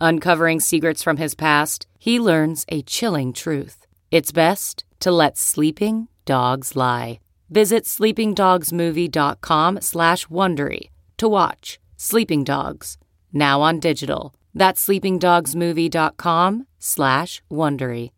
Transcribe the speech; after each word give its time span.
Uncovering 0.00 0.60
secrets 0.60 1.02
from 1.02 1.18
his 1.18 1.34
past, 1.34 1.86
he 1.98 2.18
learns 2.18 2.64
a 2.68 2.82
chilling 2.82 3.32
truth. 3.32 3.86
It's 4.10 4.32
best 4.32 4.84
to 5.00 5.10
let 5.10 5.36
sleeping 5.36 6.08
dogs 6.24 6.74
lie. 6.74 7.20
Visit 7.50 7.84
sleepingdogsmovie.com 7.84 9.80
slash 9.80 10.26
Wondery 10.28 10.90
to 11.18 11.28
watch 11.28 11.78
Sleeping 11.96 12.44
Dogs, 12.44 12.96
now 13.32 13.60
on 13.60 13.78
digital. 13.78 14.34
That's 14.54 14.86
sleepingdogsmovie.com 14.86 16.66
slash 16.78 17.42
Wondery. 17.50 18.10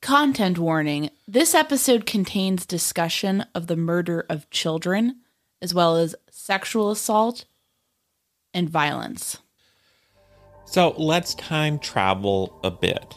Content 0.00 0.58
warning 0.58 1.10
this 1.26 1.54
episode 1.54 2.06
contains 2.06 2.66
discussion 2.66 3.46
of 3.54 3.66
the 3.66 3.76
murder 3.76 4.24
of 4.28 4.48
children, 4.50 5.22
as 5.60 5.74
well 5.74 5.96
as 5.96 6.14
sexual 6.30 6.90
assault 6.90 7.46
and 8.52 8.70
violence. 8.70 9.38
So 10.74 10.92
let's 10.98 11.34
time 11.34 11.78
travel 11.78 12.58
a 12.64 12.70
bit. 12.72 13.16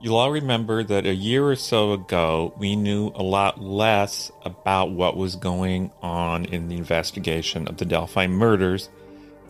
You'll 0.00 0.16
all 0.16 0.32
remember 0.32 0.82
that 0.82 1.06
a 1.06 1.14
year 1.14 1.46
or 1.46 1.54
so 1.54 1.92
ago, 1.92 2.52
we 2.58 2.74
knew 2.74 3.12
a 3.14 3.22
lot 3.22 3.62
less 3.62 4.32
about 4.44 4.90
what 4.90 5.16
was 5.16 5.36
going 5.36 5.92
on 6.02 6.46
in 6.46 6.66
the 6.66 6.76
investigation 6.76 7.68
of 7.68 7.76
the 7.76 7.84
Delphi 7.84 8.26
murders 8.26 8.88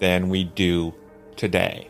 than 0.00 0.28
we 0.28 0.44
do 0.44 0.92
today. 1.36 1.88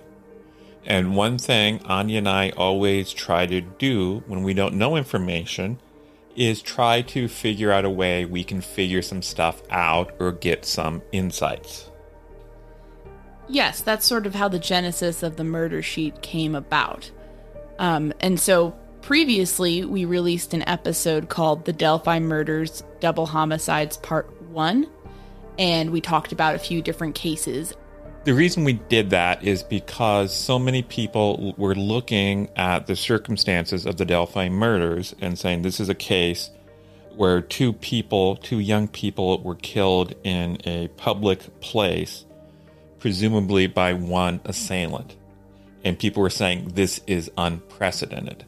And 0.87 1.17
one 1.17 1.37
thing 1.37 1.81
Aine 1.91 2.19
and 2.19 2.29
I 2.29 2.51
always 2.51 3.13
try 3.13 3.47
to 3.47 3.61
do 3.61 4.23
when 4.29 4.45
we 4.45 4.55
don't 4.55 4.77
know 4.77 4.95
information 4.95 5.81
is 6.37 6.63
try 6.63 7.03
to 7.03 7.27
figure 7.27 7.73
out 7.73 7.85
a 7.85 7.91
way 7.91 8.25
we 8.25 8.45
can 8.45 8.61
figure 8.61 9.03
some 9.03 9.21
stuff 9.21 9.63
out 9.69 10.15
or 10.21 10.31
get 10.31 10.65
some 10.65 11.03
insights. 11.11 11.90
Yes, 13.51 13.81
that's 13.81 14.07
sort 14.07 14.27
of 14.27 14.35
how 14.37 14.47
the 14.47 14.61
genesis 14.61 15.25
of 15.25 15.35
the 15.35 15.43
murder 15.43 15.83
sheet 15.83 16.23
came 16.23 16.55
about. 16.55 17.11
Um, 17.81 18.13
and 18.21 18.39
so 18.39 18.77
previously, 19.03 19.85
we 19.85 20.05
released 20.05 20.55
an 20.55 20.63
episode 20.69 21.29
called 21.29 21.65
The 21.65 21.73
Delphi 21.73 22.21
Murders 22.21 22.85
Double 23.01 23.27
Homicides 23.27 23.97
Part 23.97 24.31
1, 24.53 24.87
and 25.59 25.91
we 25.91 26.01
talked 26.01 26.31
about 26.31 26.55
a 26.55 26.61
few 26.61 26.81
different 26.81 27.17
cases. 27.17 27.75
The 28.23 28.35
reason 28.35 28.63
we 28.63 28.75
did 28.75 29.11
that 29.11 29.43
is 29.43 29.65
because 29.65 30.33
so 30.33 30.57
many 30.57 30.83
people 30.83 31.53
were 31.59 31.75
looking 31.75 32.51
at 32.55 32.87
the 32.87 32.95
circumstances 32.95 33.85
of 33.85 33.97
the 33.97 34.05
Delphi 34.05 34.49
murders 34.49 35.13
and 35.21 35.37
saying 35.37 35.63
this 35.63 35.81
is 35.81 35.89
a 35.89 35.95
case 35.95 36.51
where 37.17 37.41
two 37.41 37.73
people, 37.73 38.37
two 38.37 38.61
young 38.61 38.87
people, 38.87 39.43
were 39.43 39.57
killed 39.57 40.15
in 40.23 40.59
a 40.67 40.87
public 40.97 41.61
place 41.61 42.27
presumably 43.01 43.67
by 43.67 43.93
one 43.95 44.41
assailant. 44.45 45.17
And 45.83 45.99
people 45.99 46.23
were 46.23 46.31
saying 46.31 46.73
this 46.75 47.01
is 47.07 47.31
unprecedented. 47.37 48.45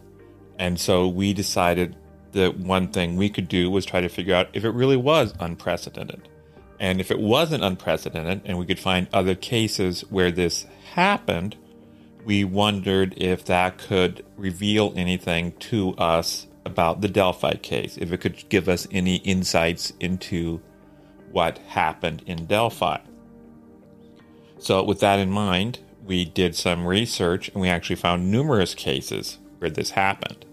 And 0.58 0.78
so 0.78 1.08
we 1.08 1.32
decided 1.32 1.96
that 2.32 2.58
one 2.58 2.88
thing 2.88 3.16
we 3.16 3.28
could 3.28 3.48
do 3.48 3.70
was 3.70 3.84
try 3.84 4.00
to 4.00 4.08
figure 4.08 4.34
out 4.34 4.48
if 4.52 4.64
it 4.64 4.70
really 4.70 4.96
was 4.96 5.34
unprecedented. 5.40 6.28
And 6.78 7.00
if 7.00 7.10
it 7.10 7.20
wasn't 7.20 7.64
unprecedented 7.64 8.42
and 8.44 8.58
we 8.58 8.66
could 8.66 8.78
find 8.78 9.08
other 9.12 9.34
cases 9.34 10.02
where 10.10 10.30
this 10.30 10.66
happened, 10.92 11.56
we 12.24 12.44
wondered 12.44 13.14
if 13.16 13.44
that 13.46 13.78
could 13.78 14.24
reveal 14.36 14.92
anything 14.96 15.52
to 15.52 15.94
us 15.96 16.46
about 16.64 17.00
the 17.00 17.08
Delphi 17.08 17.54
case, 17.54 17.96
if 17.96 18.12
it 18.12 18.18
could 18.18 18.48
give 18.48 18.68
us 18.68 18.86
any 18.90 19.16
insights 19.16 19.92
into 20.00 20.60
what 21.30 21.58
happened 21.58 22.22
in 22.26 22.46
Delphi. 22.46 22.98
So, 24.62 24.80
with 24.84 25.00
that 25.00 25.18
in 25.18 25.28
mind, 25.28 25.80
we 26.06 26.24
did 26.24 26.54
some 26.54 26.86
research 26.86 27.48
and 27.48 27.60
we 27.60 27.68
actually 27.68 27.96
found 27.96 28.30
numerous 28.30 28.76
cases 28.76 29.38
where 29.58 29.70
this 29.70 29.90
happened. 29.90 30.44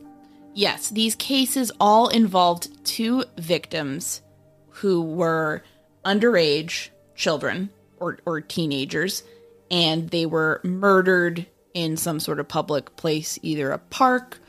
Yes, 0.55 0.89
these 0.89 1.13
cases 1.13 1.71
all 1.79 2.09
involved 2.09 2.83
two 2.83 3.23
victims 3.37 4.23
who 4.69 5.03
were 5.03 5.63
underage 6.03 6.89
children 7.13 7.69
or, 7.97 8.17
or 8.25 8.41
teenagers, 8.41 9.21
and 9.69 10.09
they 10.09 10.25
were 10.25 10.59
murdered 10.63 11.45
in 11.75 11.95
some 11.95 12.19
sort 12.19 12.39
of 12.39 12.47
public 12.47 12.95
place, 12.95 13.37
either 13.43 13.71
a 13.71 13.77
park 13.77 14.39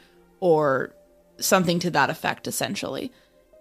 or 0.40 0.94
something 1.38 1.78
to 1.80 1.90
that 1.90 2.08
effect, 2.08 2.48
essentially. 2.48 3.12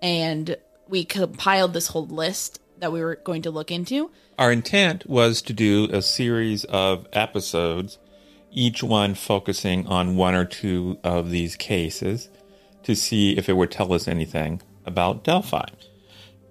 And 0.01 0.55
we 0.87 1.03
compiled 1.03 1.73
this 1.73 1.87
whole 1.87 2.07
list 2.07 2.61
that 2.79 2.91
we 2.91 3.01
were 3.01 3.15
going 3.15 3.41
to 3.43 3.51
look 3.51 3.71
into. 3.71 4.11
Our 4.37 4.51
intent 4.51 5.07
was 5.07 5.41
to 5.43 5.53
do 5.53 5.89
a 5.91 6.01
series 6.01 6.63
of 6.65 7.07
episodes, 7.13 7.97
each 8.51 8.81
one 8.83 9.15
focusing 9.15 9.87
on 9.87 10.15
one 10.15 10.35
or 10.35 10.45
two 10.45 10.97
of 11.03 11.29
these 11.29 11.55
cases 11.55 12.29
to 12.83 12.95
see 12.95 13.37
if 13.37 13.49
it 13.49 13.53
would 13.53 13.71
tell 13.71 13.93
us 13.93 14.07
anything 14.07 14.61
about 14.85 15.23
Delphi. 15.23 15.67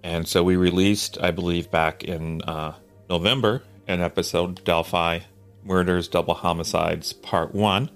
And 0.03 0.29
so 0.29 0.45
we 0.45 0.57
released, 0.57 1.19
I 1.21 1.31
believe, 1.31 1.71
back 1.71 2.05
in 2.05 2.43
uh, 2.43 2.75
November, 3.11 3.63
an 3.87 4.01
episode 4.01 4.63
Delphi 4.65 5.21
Murders, 5.65 6.09
Double 6.09 6.35
Homicides, 6.35 7.13
Part 7.13 7.55
1. 7.55 7.91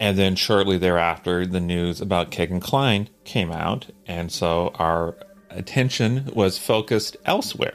And 0.00 0.18
then 0.18 0.36
shortly 0.36 0.78
thereafter, 0.78 1.46
the 1.46 1.60
news 1.60 2.00
about 2.00 2.30
Kegan 2.30 2.60
Kline 2.60 3.08
came 3.24 3.50
out. 3.50 3.86
And 4.06 4.30
so 4.30 4.70
our 4.74 5.16
attention 5.50 6.30
was 6.34 6.58
focused 6.58 7.16
elsewhere. 7.24 7.74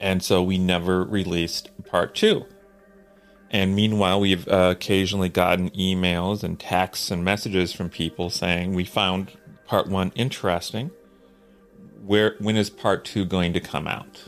And 0.00 0.22
so 0.22 0.42
we 0.42 0.58
never 0.58 1.04
released 1.04 1.70
part 1.84 2.14
two. 2.14 2.46
And 3.50 3.74
meanwhile, 3.74 4.20
we've 4.20 4.46
uh, 4.48 4.74
occasionally 4.76 5.28
gotten 5.28 5.70
emails 5.70 6.44
and 6.44 6.58
texts 6.58 7.10
and 7.10 7.24
messages 7.24 7.72
from 7.72 7.90
people 7.90 8.30
saying, 8.30 8.74
We 8.74 8.84
found 8.84 9.32
part 9.66 9.88
one 9.88 10.12
interesting. 10.14 10.90
Where, 12.06 12.36
when 12.38 12.56
is 12.56 12.70
part 12.70 13.04
two 13.04 13.24
going 13.24 13.52
to 13.52 13.60
come 13.60 13.86
out? 13.86 14.24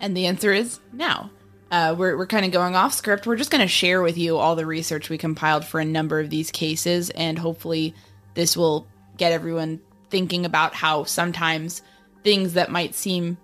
And 0.00 0.16
the 0.16 0.26
answer 0.26 0.52
is 0.52 0.80
now. 0.92 1.30
Uh, 1.70 1.94
we're 1.96 2.18
we're 2.18 2.26
kind 2.26 2.44
of 2.44 2.52
going 2.52 2.74
off 2.74 2.92
script. 2.92 3.26
We're 3.26 3.36
just 3.36 3.50
going 3.50 3.62
to 3.62 3.68
share 3.68 4.02
with 4.02 4.18
you 4.18 4.36
all 4.36 4.56
the 4.56 4.66
research 4.66 5.08
we 5.08 5.16
compiled 5.16 5.64
for 5.64 5.80
a 5.80 5.86
number 5.86 6.20
of 6.20 6.28
these 6.28 6.50
cases, 6.50 7.08
and 7.10 7.38
hopefully, 7.38 7.94
this 8.34 8.58
will 8.58 8.86
get 9.16 9.32
everyone 9.32 9.80
thinking 10.12 10.44
about 10.44 10.74
how 10.74 11.04
sometimes 11.04 11.82
things 12.22 12.52
that 12.52 12.70
might 12.70 12.94
seem 12.94 13.38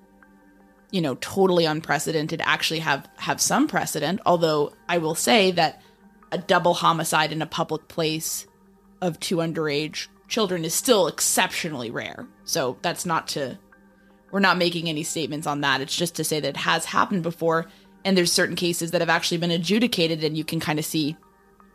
you 0.91 1.00
know 1.00 1.17
totally 1.17 1.65
unprecedented 1.65 2.41
actually 2.44 2.79
have 2.79 3.09
have 3.17 3.41
some 3.41 3.67
precedent. 3.67 4.20
Although 4.25 4.73
i 4.88 4.99
will 4.99 5.17
say 5.17 5.50
that 5.50 5.82
a 6.31 6.38
double 6.38 6.75
homicide 6.75 7.32
in 7.32 7.43
a 7.43 7.47
public 7.47 7.88
place 7.88 8.47
of 9.00 9.19
two 9.19 9.37
underage 9.37 10.09
children 10.29 10.65
is 10.65 10.75
still 10.75 11.09
exceptionally 11.09 11.91
rare. 11.91 12.29
So 12.44 12.76
that's 12.82 13.06
not 13.06 13.29
to 13.29 13.59
we're 14.31 14.41
not 14.41 14.59
making 14.59 14.91
any 14.91 15.05
statements 15.05 15.47
on 15.47 15.62
that. 15.62 15.81
It's 15.81 15.97
just 15.97 16.17
to 16.17 16.25
say 16.25 16.38
that 16.38 16.50
it 16.50 16.56
has 16.59 16.85
happened 16.85 17.23
before 17.23 17.67
and 18.05 18.17
there's 18.17 18.31
certain 18.31 18.56
cases 18.56 18.91
that 18.91 19.00
have 19.00 19.09
actually 19.09 19.38
been 19.38 19.50
adjudicated 19.50 20.23
and 20.23 20.37
you 20.37 20.44
can 20.44 20.61
kind 20.61 20.79
of 20.79 20.85
see 20.85 21.17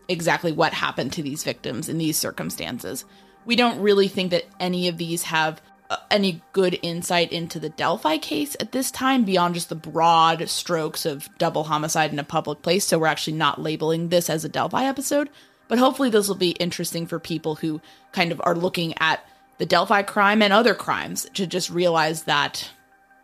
exactly 0.07 0.51
what 0.51 0.73
happened 0.73 1.13
to 1.13 1.23
these 1.23 1.43
victims 1.43 1.89
in 1.89 1.97
these 1.97 2.17
circumstances 2.17 3.05
we 3.45 3.55
don't 3.55 3.79
really 3.79 4.07
think 4.07 4.31
that 4.31 4.45
any 4.59 4.87
of 4.87 4.97
these 4.97 5.23
have 5.23 5.61
uh, 5.89 5.97
any 6.09 6.41
good 6.53 6.79
insight 6.81 7.31
into 7.31 7.59
the 7.59 7.69
Delphi 7.69 8.17
case 8.17 8.55
at 8.59 8.71
this 8.71 8.89
time 8.89 9.23
beyond 9.23 9.55
just 9.55 9.69
the 9.69 9.75
broad 9.75 10.49
strokes 10.49 11.05
of 11.05 11.29
double 11.37 11.65
homicide 11.65 12.11
in 12.11 12.19
a 12.19 12.23
public 12.23 12.61
place. 12.61 12.85
So 12.85 12.99
we're 12.99 13.07
actually 13.07 13.37
not 13.37 13.61
labeling 13.61 14.09
this 14.09 14.29
as 14.29 14.45
a 14.45 14.49
Delphi 14.49 14.85
episode. 14.85 15.29
But 15.67 15.79
hopefully, 15.79 16.09
this 16.09 16.27
will 16.27 16.35
be 16.35 16.51
interesting 16.51 17.07
for 17.07 17.19
people 17.19 17.55
who 17.55 17.81
kind 18.11 18.31
of 18.31 18.41
are 18.43 18.55
looking 18.55 18.93
at 18.99 19.25
the 19.57 19.65
Delphi 19.65 20.01
crime 20.01 20.41
and 20.41 20.51
other 20.51 20.75
crimes 20.75 21.27
to 21.35 21.47
just 21.47 21.69
realize 21.69 22.23
that, 22.23 22.69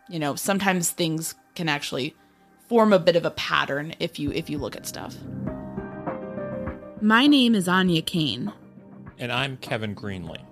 you 0.08 0.18
know, 0.18 0.34
sometimes 0.34 0.90
things 0.90 1.34
can 1.54 1.68
actually 1.68 2.14
form 2.68 2.92
a 2.92 2.98
bit 2.98 3.16
of 3.16 3.24
a 3.24 3.30
pattern 3.32 3.94
if 4.00 4.18
you 4.18 4.32
if 4.32 4.48
you 4.48 4.58
look 4.58 4.76
at 4.76 4.86
stuff. 4.86 5.16
My 7.00 7.26
name 7.26 7.54
is 7.54 7.68
Aine 7.68 8.02
Cain. 8.02 8.52
And 9.20 9.30
I'm 9.30 9.58
Kevin 9.58 9.94
Greenlee. 9.94 10.42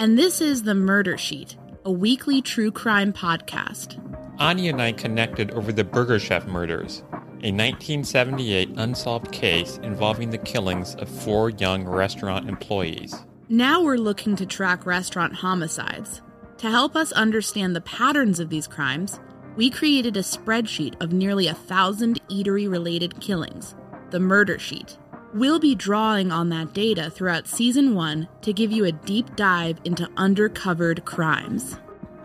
And 0.00 0.18
this 0.18 0.40
is 0.40 0.64
The 0.64 0.74
Murder 0.74 1.16
Sheet, 1.16 1.56
a 1.84 1.92
weekly 1.92 2.42
true 2.42 2.72
crime 2.72 3.12
podcast. 3.12 4.02
Aine 4.40 4.68
and 4.68 4.82
I 4.82 4.90
connected 4.90 5.52
over 5.52 5.70
the 5.70 5.84
Burger 5.84 6.18
Chef 6.18 6.44
murders, 6.44 7.04
a 7.12 7.52
1978 7.52 8.70
unsolved 8.78 9.30
case 9.30 9.78
involving 9.84 10.30
the 10.30 10.38
killings 10.38 10.96
of 10.96 11.08
four 11.08 11.50
young 11.50 11.84
restaurant 11.84 12.48
employees. 12.48 13.14
Now 13.48 13.80
we're 13.80 13.96
looking 13.96 14.34
to 14.36 14.44
track 14.44 14.86
restaurant 14.86 15.36
homicides. 15.36 16.20
To 16.58 16.68
help 16.68 16.96
us 16.96 17.12
understand 17.12 17.76
the 17.76 17.80
patterns 17.82 18.40
of 18.40 18.50
these 18.50 18.66
crimes, 18.66 19.20
we 19.54 19.70
created 19.70 20.16
a 20.16 20.22
spreadsheet 20.22 21.00
of 21.00 21.12
nearly 21.12 21.46
a 21.46 21.54
thousand 21.54 22.20
eatery 22.28 22.68
related 22.68 23.20
killings, 23.20 23.76
the 24.10 24.18
Murder 24.18 24.58
Sheet. 24.58 24.98
We'll 25.36 25.58
be 25.58 25.74
drawing 25.74 26.32
on 26.32 26.48
that 26.48 26.72
data 26.72 27.10
throughout 27.10 27.46
season 27.46 27.94
one 27.94 28.26
to 28.40 28.54
give 28.54 28.72
you 28.72 28.86
a 28.86 28.92
deep 28.92 29.36
dive 29.36 29.78
into 29.84 30.06
undercovered 30.16 31.04
crimes. 31.04 31.76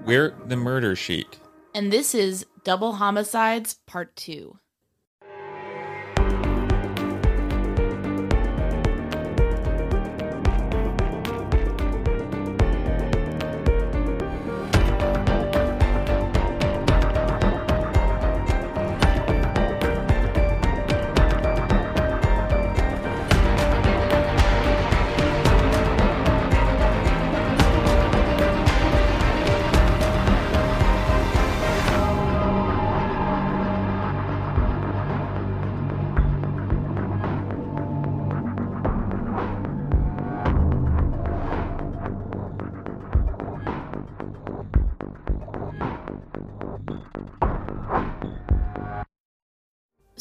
We're 0.05 0.33
the 0.45 0.55
murder 0.55 0.95
sheet. 0.95 1.37
And 1.75 1.91
this 1.91 2.15
is 2.15 2.45
Double 2.63 2.93
Homicides 2.93 3.79
Part 3.85 4.15
2. 4.15 4.57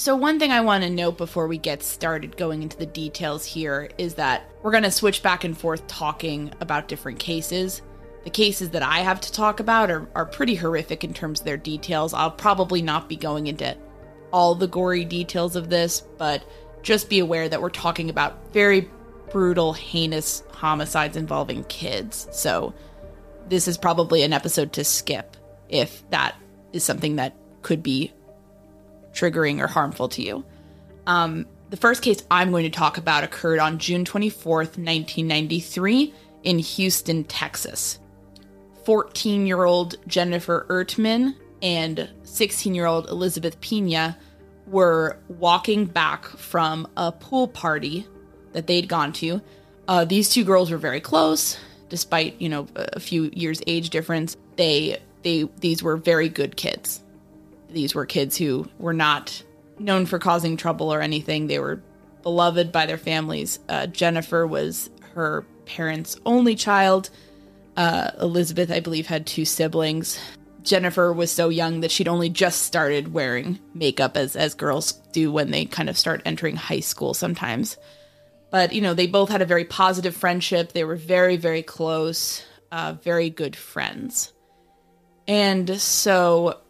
So, 0.00 0.16
one 0.16 0.38
thing 0.38 0.50
I 0.50 0.62
want 0.62 0.82
to 0.82 0.88
note 0.88 1.18
before 1.18 1.46
we 1.46 1.58
get 1.58 1.82
started 1.82 2.38
going 2.38 2.62
into 2.62 2.78
the 2.78 2.86
details 2.86 3.44
here 3.44 3.90
is 3.98 4.14
that 4.14 4.50
we're 4.62 4.70
going 4.70 4.84
to 4.84 4.90
switch 4.90 5.22
back 5.22 5.44
and 5.44 5.54
forth 5.54 5.86
talking 5.88 6.50
about 6.58 6.88
different 6.88 7.18
cases. 7.18 7.82
The 8.24 8.30
cases 8.30 8.70
that 8.70 8.82
I 8.82 9.00
have 9.00 9.20
to 9.20 9.30
talk 9.30 9.60
about 9.60 9.90
are, 9.90 10.08
are 10.14 10.24
pretty 10.24 10.54
horrific 10.54 11.04
in 11.04 11.12
terms 11.12 11.40
of 11.40 11.44
their 11.44 11.58
details. 11.58 12.14
I'll 12.14 12.30
probably 12.30 12.80
not 12.80 13.10
be 13.10 13.16
going 13.16 13.46
into 13.46 13.76
all 14.32 14.54
the 14.54 14.66
gory 14.66 15.04
details 15.04 15.54
of 15.54 15.68
this, 15.68 16.00
but 16.16 16.42
just 16.80 17.10
be 17.10 17.18
aware 17.18 17.50
that 17.50 17.60
we're 17.60 17.68
talking 17.68 18.08
about 18.08 18.54
very 18.54 18.88
brutal, 19.30 19.74
heinous 19.74 20.42
homicides 20.50 21.18
involving 21.18 21.62
kids. 21.64 22.26
So, 22.32 22.72
this 23.50 23.68
is 23.68 23.76
probably 23.76 24.22
an 24.22 24.32
episode 24.32 24.72
to 24.72 24.82
skip 24.82 25.36
if 25.68 26.08
that 26.08 26.36
is 26.72 26.84
something 26.84 27.16
that 27.16 27.36
could 27.60 27.82
be 27.82 28.14
triggering 29.12 29.62
or 29.62 29.66
harmful 29.66 30.08
to 30.10 30.22
you. 30.22 30.44
Um, 31.06 31.46
the 31.70 31.76
first 31.76 32.02
case 32.02 32.22
I'm 32.30 32.50
going 32.50 32.64
to 32.64 32.70
talk 32.70 32.98
about 32.98 33.24
occurred 33.24 33.60
on 33.60 33.78
June 33.78 34.04
24th, 34.04 34.76
1993, 34.76 36.12
in 36.42 36.58
Houston, 36.58 37.24
Texas. 37.24 37.98
14 38.84 39.46
year 39.46 39.64
old 39.64 39.96
Jennifer 40.06 40.66
Ertman 40.68 41.34
and 41.62 42.08
16 42.24 42.74
year 42.74 42.86
old 42.86 43.08
Elizabeth 43.08 43.60
Pena 43.60 44.18
were 44.66 45.18
walking 45.28 45.84
back 45.84 46.24
from 46.26 46.88
a 46.96 47.12
pool 47.12 47.46
party 47.46 48.06
that 48.52 48.66
they'd 48.66 48.88
gone 48.88 49.12
to. 49.12 49.40
Uh, 49.86 50.04
these 50.04 50.30
two 50.30 50.44
girls 50.44 50.70
were 50.70 50.78
very 50.78 51.00
close, 51.00 51.58
despite 51.88 52.40
you 52.40 52.48
know 52.48 52.66
a 52.74 53.00
few 53.00 53.30
years 53.32 53.60
age 53.66 53.90
difference. 53.90 54.36
They 54.56 54.98
they 55.22 55.48
these 55.60 55.82
were 55.82 55.96
very 55.96 56.28
good 56.28 56.56
kids 56.56 57.02
these 57.72 57.94
were 57.94 58.06
kids 58.06 58.36
who 58.36 58.68
were 58.78 58.92
not 58.92 59.42
known 59.78 60.06
for 60.06 60.18
causing 60.18 60.56
trouble 60.56 60.92
or 60.92 61.00
anything. 61.00 61.46
They 61.46 61.58
were 61.58 61.82
beloved 62.22 62.70
by 62.72 62.86
their 62.86 62.98
families. 62.98 63.58
Uh, 63.68 63.86
Jennifer 63.86 64.46
was 64.46 64.90
her 65.14 65.44
parents' 65.64 66.16
only 66.26 66.54
child. 66.54 67.10
Uh, 67.76 68.10
Elizabeth, 68.20 68.70
I 68.70 68.80
believe, 68.80 69.06
had 69.06 69.26
two 69.26 69.44
siblings. 69.44 70.18
Jennifer 70.62 71.12
was 71.12 71.30
so 71.30 71.48
young 71.48 71.80
that 71.80 71.90
she'd 71.90 72.08
only 72.08 72.28
just 72.28 72.62
started 72.62 73.14
wearing 73.14 73.58
makeup 73.74 74.16
as 74.16 74.36
as 74.36 74.54
girls 74.54 74.92
do 75.12 75.32
when 75.32 75.50
they 75.50 75.64
kind 75.64 75.88
of 75.88 75.96
start 75.96 76.22
entering 76.24 76.56
high 76.56 76.80
school 76.80 77.14
sometimes. 77.14 77.78
But 78.50 78.72
you 78.72 78.82
know, 78.82 78.92
they 78.92 79.06
both 79.06 79.30
had 79.30 79.42
a 79.42 79.46
very 79.46 79.64
positive 79.64 80.14
friendship. 80.14 80.72
They 80.72 80.84
were 80.84 80.96
very 80.96 81.36
very 81.36 81.62
close, 81.62 82.44
uh, 82.70 82.94
very 83.02 83.30
good 83.30 83.56
friends. 83.56 84.32
And 85.26 85.80
so 85.80 86.60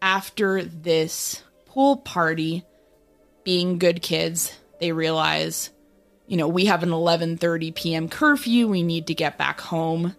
after 0.00 0.62
this 0.64 1.42
pool 1.66 1.96
party, 1.96 2.64
being 3.44 3.78
good 3.78 4.02
kids, 4.02 4.52
they 4.80 4.92
realize 4.92 5.70
you 6.28 6.36
know, 6.36 6.46
we 6.46 6.66
have 6.66 6.82
an 6.82 6.90
11:30 6.90 7.74
p.m. 7.74 8.08
curfew. 8.08 8.68
We 8.68 8.82
need 8.82 9.08
to 9.08 9.14
get 9.14 9.38
back 9.38 9.60
home. 9.60 10.14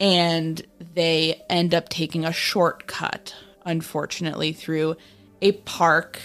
And 0.00 0.64
they 0.94 1.42
end 1.50 1.74
up 1.74 1.88
taking 1.88 2.24
a 2.24 2.32
shortcut, 2.32 3.34
unfortunately, 3.64 4.52
through 4.52 4.96
a 5.40 5.52
park 5.52 6.20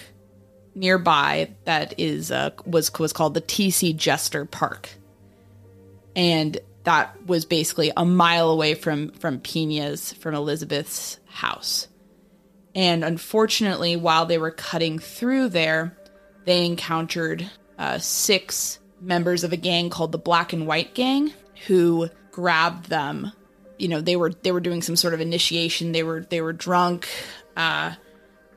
nearby 0.73 1.51
that 1.65 1.99
is 1.99 2.31
uh, 2.31 2.51
was 2.65 2.93
was 2.97 3.11
called 3.11 3.33
the 3.33 3.41
TC 3.41 3.95
Jester 3.95 4.45
Park. 4.45 4.89
And 6.15 6.59
that 6.83 7.25
was 7.25 7.45
basically 7.45 7.91
a 7.97 8.05
mile 8.05 8.51
away 8.51 8.75
from 8.75 9.09
from 9.11 9.39
Pena's 9.39 10.13
from 10.13 10.35
Elizabeth's 10.35 11.19
house. 11.25 11.87
And 12.75 13.03
unfortunately, 13.03 13.95
while 13.95 14.25
they 14.25 14.37
were 14.37 14.51
cutting 14.51 14.99
through 14.99 15.49
there, 15.49 15.97
they 16.45 16.65
encountered 16.65 17.49
uh, 17.77 17.97
six 17.97 18.79
members 19.01 19.43
of 19.43 19.53
a 19.53 19.57
gang 19.57 19.89
called 19.89 20.11
the 20.11 20.17
Black 20.17 20.53
and 20.53 20.67
White 20.67 20.93
Gang 20.93 21.33
who 21.67 22.09
grabbed 22.31 22.89
them. 22.89 23.31
You 23.77 23.87
know, 23.87 24.01
they 24.01 24.15
were 24.15 24.31
they 24.31 24.51
were 24.51 24.59
doing 24.59 24.81
some 24.81 24.95
sort 24.95 25.13
of 25.13 25.21
initiation. 25.21 25.91
They 25.91 26.03
were 26.03 26.21
they 26.21 26.41
were 26.41 26.53
drunk, 26.53 27.07
uh, 27.55 27.93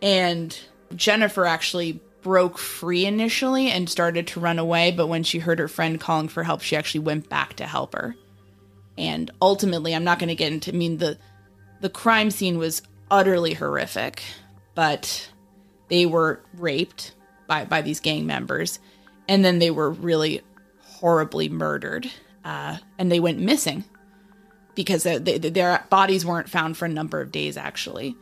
and 0.01 0.59
Jennifer 0.95 1.45
actually 1.45 2.01
broke 2.23 2.59
free 2.59 3.07
initially 3.07 3.71
and 3.71 3.89
started 3.89 4.27
to 4.29 4.41
run 4.41 4.59
away. 4.59 4.93
But 4.93 5.09
when 5.09 5.23
she 5.23 5.39
heard 5.39 5.59
her 5.59 5.69
friend 5.69 6.01
calling 6.01 6.29
for 6.29 6.43
help, 6.43 6.63
she 6.63 6.77
actually 6.77 7.01
went 7.01 7.29
back 7.29 7.55
to 7.55 7.67
help 7.67 7.95
her. 7.95 8.15
And 8.97 9.31
ultimately, 9.41 9.95
I'm 9.95 10.05
not 10.05 10.19
going 10.19 10.29
to 10.29 10.35
get 10.35 10.53
into. 10.53 10.73
I 10.73 10.77
mean 10.77 10.99
the 10.99 11.19
the 11.81 11.91
crime 11.91 12.31
scene 12.31 12.59
was 12.59 12.83
utterly 13.11 13.55
horrific, 13.55 14.23
but 14.75 15.31
they 15.89 16.07
were 16.07 16.41
raped 16.55 17.15
by 17.47 17.65
by 17.65 17.83
these 17.83 18.01
gang 18.01 18.27
members 18.27 18.79
and 19.31 19.45
then 19.45 19.61
they 19.61 19.71
were 19.71 19.91
really 19.91 20.43
horribly 20.81 21.49
murdered, 21.49 22.11
uh, 22.45 22.79
and 22.99 23.13
they 23.13 23.21
went 23.21 23.39
missing 23.39 23.85
because 24.75 25.05
they, 25.05 25.19
they, 25.19 25.39
their 25.39 25.87
bodies 25.89 26.27
weren't 26.27 26.49
found 26.49 26.77
for 26.77 26.87
a 26.87 26.89
number 26.89 27.21
of 27.21 27.31
days, 27.31 27.57
actually. 27.57 28.17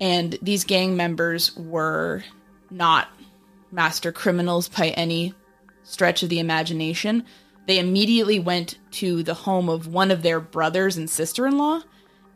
And 0.00 0.38
these 0.40 0.62
gang 0.62 0.96
members 0.96 1.56
were 1.56 2.22
not 2.70 3.08
master 3.72 4.12
criminals 4.12 4.68
by 4.68 4.90
any 4.90 5.34
stretch 5.82 6.22
of 6.22 6.28
the 6.28 6.38
imagination. 6.38 7.24
They 7.66 7.80
immediately 7.80 8.38
went 8.38 8.78
to 8.92 9.24
the 9.24 9.34
home 9.34 9.68
of 9.68 9.88
one 9.88 10.12
of 10.12 10.22
their 10.22 10.38
brothers 10.38 10.96
and 10.96 11.10
sister 11.10 11.48
in 11.48 11.58
law 11.58 11.82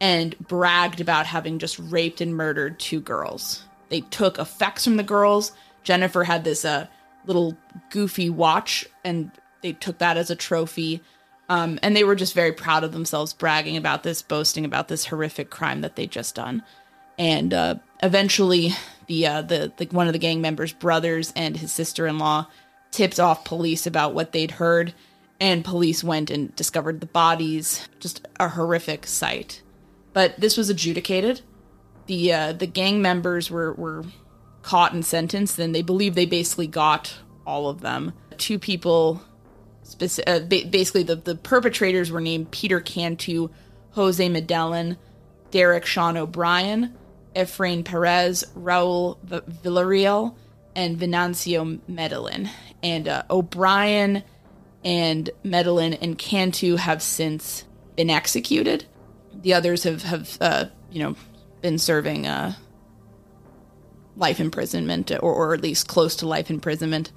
and 0.01 0.39
bragged 0.39 1.01
about 1.01 1.27
having 1.27 1.59
just 1.59 1.79
raped 1.79 2.21
and 2.21 2.35
murdered 2.35 2.79
two 2.79 3.01
girls. 3.01 3.65
They 3.89 4.01
took 4.03 4.39
effects 4.39 4.85
from 4.85 4.97
the 4.97 5.03
girls. 5.03 5.53
Jennifer 5.83 6.25
had 6.25 6.45
this 6.45 6.65
uh, 6.65 6.87
little 7.27 7.57
goofy 7.91 8.31
watch 8.31 8.87
and 9.05 9.31
they 9.63 9.73
took 9.73 9.99
that 9.99 10.17
as 10.17 10.31
a 10.31 10.37
trophy. 10.37 11.03
Um, 11.49 11.79
and 11.83 11.97
they 11.97 12.05
were 12.05 12.15
just 12.15 12.35
very 12.35 12.53
proud 12.53 12.85
of 12.85 12.93
themselves, 12.93 13.33
bragging 13.33 13.77
about 13.77 14.03
this, 14.03 14.21
boasting 14.21 14.65
about 14.65 14.89
this 14.89 15.07
horrific 15.07 15.51
crime 15.51 15.81
that 15.81 15.97
they'd 15.97 16.11
just 16.11 16.35
done. 16.35 16.63
And 17.19 17.55
uh, 17.55 17.77
eventually, 18.03 18.75
the, 19.07 19.27
uh, 19.27 19.43
the 19.43 19.73
the 19.77 19.87
one 19.87 20.07
of 20.07 20.13
the 20.13 20.19
gang 20.19 20.41
members' 20.41 20.73
brothers 20.73 21.33
and 21.35 21.57
his 21.57 21.73
sister 21.73 22.07
in 22.07 22.19
law 22.19 22.47
tipped 22.91 23.19
off 23.19 23.45
police 23.45 23.87
about 23.87 24.15
what 24.15 24.33
they'd 24.33 24.53
heard, 24.53 24.93
and 25.41 25.65
police 25.65 26.05
went 26.05 26.31
and 26.31 26.55
discovered 26.55 27.01
the 27.01 27.07
bodies. 27.07 27.89
Just 27.99 28.27
a 28.39 28.51
horrific 28.51 29.07
sight. 29.07 29.63
But 30.19 30.41
this 30.41 30.57
was 30.57 30.69
adjudicated. 30.69 31.43
The 32.07 32.33
uh, 32.33 32.53
the 32.53 32.67
gang 32.67 33.01
members 33.01 33.53
were 33.53 33.73
were 33.75 34.03
caught 34.63 34.93
and 34.93 35.07
sentenced, 35.07 35.57
then 35.57 35.71
they 35.71 35.81
believe 35.81 36.17
they 36.17 36.27
basically 36.27 36.67
got 36.67 37.15
all 37.47 37.69
of 37.69 37.83
them. 37.83 38.13
Two 38.37 38.59
people, 38.59 39.23
speci- 39.85 40.25
uh, 40.27 40.41
ba- 40.41 40.69
basically 40.69 41.05
the, 41.05 41.15
the 41.15 41.37
perpetrators 41.37 42.11
were 42.11 42.21
named 42.21 42.51
Peter 42.51 42.81
Cantu, 42.81 43.51
Jose 43.93 44.29
Medellin, 44.29 44.97
Derek 45.53 45.87
Sean 45.87 46.17
O'Brien, 46.17 46.97
Efrain 47.37 47.85
Perez, 47.85 48.43
Raul 48.57 49.19
v- 49.23 49.43
Villarreal, 49.63 50.35
and 50.75 50.99
Venancio 50.99 51.79
Medellin. 51.87 52.51
And 52.83 53.07
uh, 53.07 53.23
O'Brien 53.31 54.25
and 54.85 55.31
Medellin 55.45 55.95
and 55.95 56.19
Cantu 56.19 56.75
have 56.75 57.03
since 57.03 57.67
been 57.95 58.11
executed. 58.11 58.87
The 59.39 59.55
others 59.55 59.85
have, 59.85 60.03
have 60.03 60.39
uh, 60.41 60.67
you 60.91 61.03
know, 61.03 61.17
been 61.61 61.79
serving 61.79 62.27
uh, 62.27 62.55
life 64.17 64.41
imprisonment 64.41 65.11
or, 65.11 65.33
or 65.33 65.55
at 65.55 65.63
least 65.63 65.89
close 65.89 66.17
to 66.17 66.27
life 66.27 66.51
imprisonment. 66.51 67.13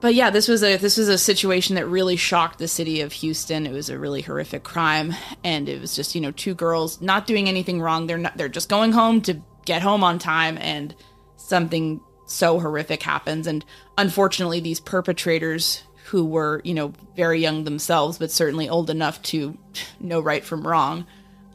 But 0.00 0.14
yeah, 0.14 0.30
this 0.30 0.48
was 0.48 0.62
a 0.62 0.76
this 0.78 0.96
was 0.96 1.08
a 1.08 1.18
situation 1.18 1.74
that 1.76 1.86
really 1.86 2.16
shocked 2.16 2.58
the 2.58 2.68
city 2.68 3.02
of 3.02 3.12
Houston. 3.12 3.66
It 3.66 3.72
was 3.72 3.90
a 3.90 3.98
really 3.98 4.22
horrific 4.22 4.64
crime, 4.64 5.14
and 5.44 5.68
it 5.68 5.80
was 5.80 5.94
just 5.94 6.14
you 6.14 6.22
know 6.22 6.30
two 6.30 6.54
girls 6.54 7.00
not 7.02 7.26
doing 7.26 7.48
anything 7.48 7.82
wrong. 7.82 8.06
They're 8.06 8.18
not 8.18 8.36
they're 8.36 8.48
just 8.48 8.70
going 8.70 8.92
home 8.92 9.20
to 9.22 9.42
get 9.66 9.82
home 9.82 10.02
on 10.02 10.18
time, 10.18 10.56
and 10.58 10.94
something 11.36 12.00
so 12.26 12.58
horrific 12.60 13.02
happens. 13.02 13.46
And 13.46 13.62
unfortunately, 13.98 14.60
these 14.60 14.80
perpetrators 14.80 15.82
who 16.06 16.24
were 16.24 16.62
you 16.64 16.72
know 16.72 16.94
very 17.14 17.40
young 17.40 17.64
themselves, 17.64 18.16
but 18.16 18.30
certainly 18.30 18.70
old 18.70 18.88
enough 18.88 19.20
to 19.24 19.58
know 20.00 20.20
right 20.20 20.44
from 20.44 20.66
wrong, 20.66 21.06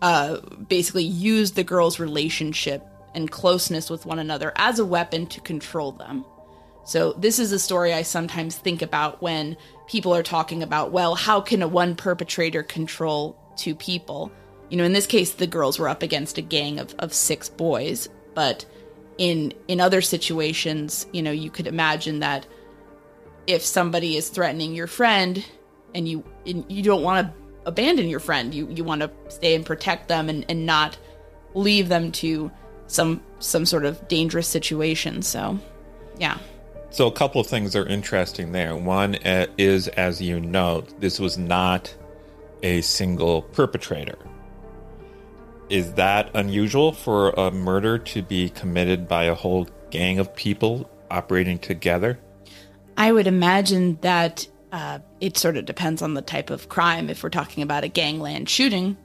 uh, 0.01 0.37
basically 0.67 1.03
used 1.03 1.55
the 1.55 1.63
girls' 1.63 1.99
relationship 1.99 2.85
and 3.13 3.31
closeness 3.31 3.89
with 3.89 4.05
one 4.05 4.19
another 4.19 4.51
as 4.55 4.79
a 4.79 4.85
weapon 4.85 5.25
to 5.27 5.41
control 5.41 5.91
them. 5.91 6.25
So, 6.85 7.13
this 7.13 7.39
is 7.39 7.51
a 7.51 7.59
story 7.59 7.93
I 7.93 8.03
sometimes 8.03 8.55
think 8.55 8.81
about 8.81 9.21
when 9.21 9.57
people 9.87 10.13
are 10.13 10.23
talking 10.23 10.61
about, 10.61 10.91
well, 10.91 11.15
how 11.15 11.41
can 11.41 11.63
a 11.63 11.67
one 11.67 11.95
perpetrator 11.95 12.61
control 12.61 13.35
two 13.55 13.73
people? 13.73 14.31
You 14.69 14.77
know, 14.77 14.83
in 14.83 14.93
this 14.93 15.07
case, 15.07 15.31
the 15.31 15.47
girls 15.47 15.79
were 15.79 15.89
up 15.89 16.03
against 16.03 16.37
a 16.37 16.41
gang 16.41 16.79
of, 16.79 16.93
of 16.99 17.13
six 17.13 17.49
boys, 17.49 18.07
but 18.35 18.65
in 19.17 19.53
in 19.67 19.79
other 19.79 20.01
situations, 20.01 21.07
you 21.11 21.23
know, 21.23 21.31
you 21.31 21.49
could 21.49 21.67
imagine 21.67 22.19
that 22.19 22.45
if 23.47 23.63
somebody 23.63 24.17
is 24.17 24.29
threatening 24.29 24.75
your 24.75 24.87
friend 24.87 25.43
and 25.93 26.07
you 26.07 26.23
and 26.45 26.65
you 26.67 26.83
don't 26.83 27.03
want 27.03 27.27
to 27.27 27.44
abandon 27.65 28.07
your 28.07 28.19
friend, 28.19 28.53
you 28.53 28.67
you 28.69 28.84
want 28.84 29.01
to 29.01 29.12
stay 29.29 29.55
and 29.55 29.65
protect 29.65 30.07
them 30.07 30.29
and, 30.29 30.45
and 30.50 30.65
not 30.65 30.98
leave 31.53 31.89
them 31.89 32.12
to 32.12 32.51
some 32.88 33.22
some 33.39 33.65
sort 33.65 33.86
of 33.86 34.07
dangerous 34.07 34.48
situation. 34.48 35.22
So, 35.22 35.60
yeah. 36.17 36.38
So 36.89 37.07
a 37.07 37.12
couple 37.12 37.41
of 37.41 37.48
things 37.48 37.75
are 37.75 37.86
interesting 37.86 38.51
there. 38.51 38.75
One 38.75 39.15
uh, 39.15 39.48
is, 39.57 39.89
as 39.89 40.22
you 40.22 40.39
note, 40.39 41.00
this 41.01 41.19
was 41.19 41.38
not 41.38 41.93
a 42.63 42.81
single 42.81 43.41
perpetrator. 43.41 44.17
Is 45.69 45.93
that 45.93 46.29
unusual 46.34 46.93
for 46.93 47.31
a 47.31 47.51
murder 47.51 47.98
to 47.98 48.22
be 48.22 48.50
committed 48.50 49.07
by 49.07 49.25
a 49.25 49.36
whole 49.36 49.67
gang 49.89 50.19
of 50.19 50.34
people 50.36 50.89
operating 51.12 51.60
together? 51.60 52.19
I 52.98 53.12
would 53.12 53.27
imagine 53.27 53.98
that 54.01 54.48
uh, 54.75 55.00
it 55.22 55.38
sort 55.38 55.55
of 55.55 55.63
depends 55.63 56.01
on 56.01 56.15
the 56.15 56.22
type 56.22 56.50
of 56.50 56.67
crime. 56.67 57.10
If 57.10 57.24
we're 57.24 57.29
talking 57.29 57.63
about 57.63 57.86
a 57.86 57.88
gangland 57.88 58.50
shooting, 58.50 58.98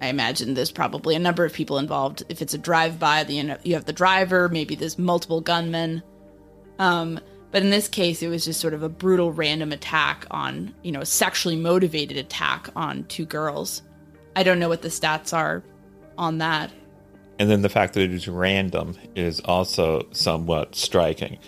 I 0.00 0.06
imagine 0.06 0.54
there's 0.54 0.70
probably 0.70 1.16
a 1.16 1.18
number 1.18 1.44
of 1.44 1.52
people 1.52 1.78
involved. 1.78 2.22
If 2.28 2.40
it's 2.40 2.54
a 2.54 2.58
drive-by, 2.58 3.22
you 3.22 3.42
know, 3.42 3.58
you 3.64 3.74
have 3.74 3.84
the 3.84 3.92
driver, 3.92 4.48
maybe 4.48 4.76
there's 4.76 5.00
multiple 5.00 5.40
gunmen. 5.40 6.04
Um, 6.78 7.18
but 7.50 7.62
in 7.64 7.70
this 7.70 7.88
case, 7.88 8.22
it 8.22 8.28
was 8.28 8.44
just 8.44 8.60
sort 8.60 8.74
of 8.74 8.84
a 8.84 8.88
brutal 8.88 9.32
random 9.32 9.72
attack 9.72 10.24
on, 10.30 10.72
you 10.84 10.92
know, 10.92 11.02
sexually 11.02 11.56
motivated 11.56 12.16
attack 12.16 12.68
on 12.76 13.02
two 13.06 13.26
girls. 13.26 13.82
I 14.36 14.44
don't 14.44 14.60
know 14.60 14.68
what 14.68 14.82
the 14.82 14.88
stats 14.88 15.36
are 15.36 15.64
on 16.16 16.38
that. 16.38 16.70
And 17.40 17.50
then 17.50 17.62
the 17.62 17.68
fact 17.68 17.94
that 17.94 18.02
it 18.02 18.12
is 18.12 18.28
random 18.28 18.94
is 19.16 19.40
also 19.40 20.06
somewhat 20.12 20.76
striking. 20.76 21.38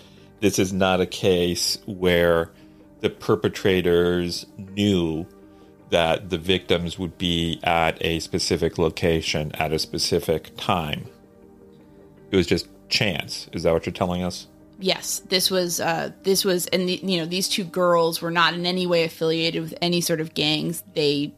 This 0.41 0.59
is 0.59 0.73
not 0.73 0.99
a 0.99 1.05
case 1.05 1.77
where 1.85 2.51
the 3.05 3.09
perpetrators 3.11 4.47
knew 4.57 5.27
that 5.91 6.31
the 6.31 6.39
victims 6.39 6.97
would 6.97 7.19
be 7.19 7.59
at 7.61 8.03
a 8.03 8.19
specific 8.19 8.79
location 8.79 9.51
at 9.59 9.71
a 9.71 9.77
specific 9.77 10.49
time. 10.57 11.05
It 12.31 12.35
was 12.35 12.47
just 12.47 12.67
chance. 12.89 13.47
Is 13.53 13.61
that 13.61 13.73
what 13.73 13.85
you're 13.85 13.93
telling 13.93 14.23
us? 14.23 14.47
Yes, 14.79 15.19
this 15.29 15.51
was 15.51 15.79
uh, 15.79 16.13
this 16.23 16.43
was, 16.43 16.65
and 16.65 16.89
the, 16.89 16.99
you 17.03 17.19
know, 17.19 17.27
these 17.27 17.47
two 17.47 17.63
girls 17.63 18.23
were 18.23 18.31
not 18.31 18.55
in 18.55 18.65
any 18.65 18.87
way 18.87 19.03
affiliated 19.03 19.61
with 19.61 19.75
any 19.83 20.01
sort 20.01 20.19
of 20.19 20.33
gangs. 20.33 20.83
They 20.95 21.31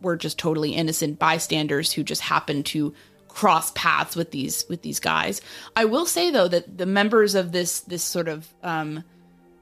were 0.00 0.16
just 0.16 0.38
totally 0.38 0.70
innocent 0.70 1.18
bystanders 1.18 1.92
who 1.92 2.02
just 2.02 2.22
happened 2.22 2.64
to 2.66 2.94
cross 3.28 3.72
paths 3.72 4.16
with 4.16 4.30
these 4.30 4.64
with 4.70 4.80
these 4.80 5.00
guys. 5.00 5.42
I 5.76 5.84
will 5.84 6.06
say 6.06 6.30
though 6.30 6.48
that 6.48 6.78
the 6.78 6.86
members 6.86 7.34
of 7.34 7.52
this 7.52 7.80
this 7.80 8.02
sort 8.02 8.28
of 8.28 8.48
um, 8.62 9.04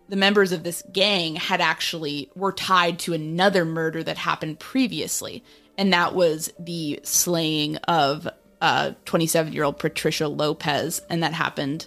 the 0.08 0.16
members 0.16 0.52
of 0.52 0.62
this 0.62 0.82
gang 0.92 1.36
had 1.36 1.60
actually 1.60 2.30
were 2.34 2.52
tied 2.52 2.98
to 3.00 3.14
another 3.14 3.64
murder 3.64 4.02
that 4.02 4.16
happened 4.16 4.58
previously, 4.58 5.44
and 5.76 5.92
that 5.92 6.14
was 6.14 6.52
the 6.58 7.00
slaying 7.02 7.76
of 7.76 8.28
uh 8.60 8.92
27 9.04 9.52
year 9.52 9.64
old 9.64 9.78
Patricia 9.78 10.28
Lopez, 10.28 11.02
and 11.08 11.22
that 11.22 11.32
happened 11.32 11.86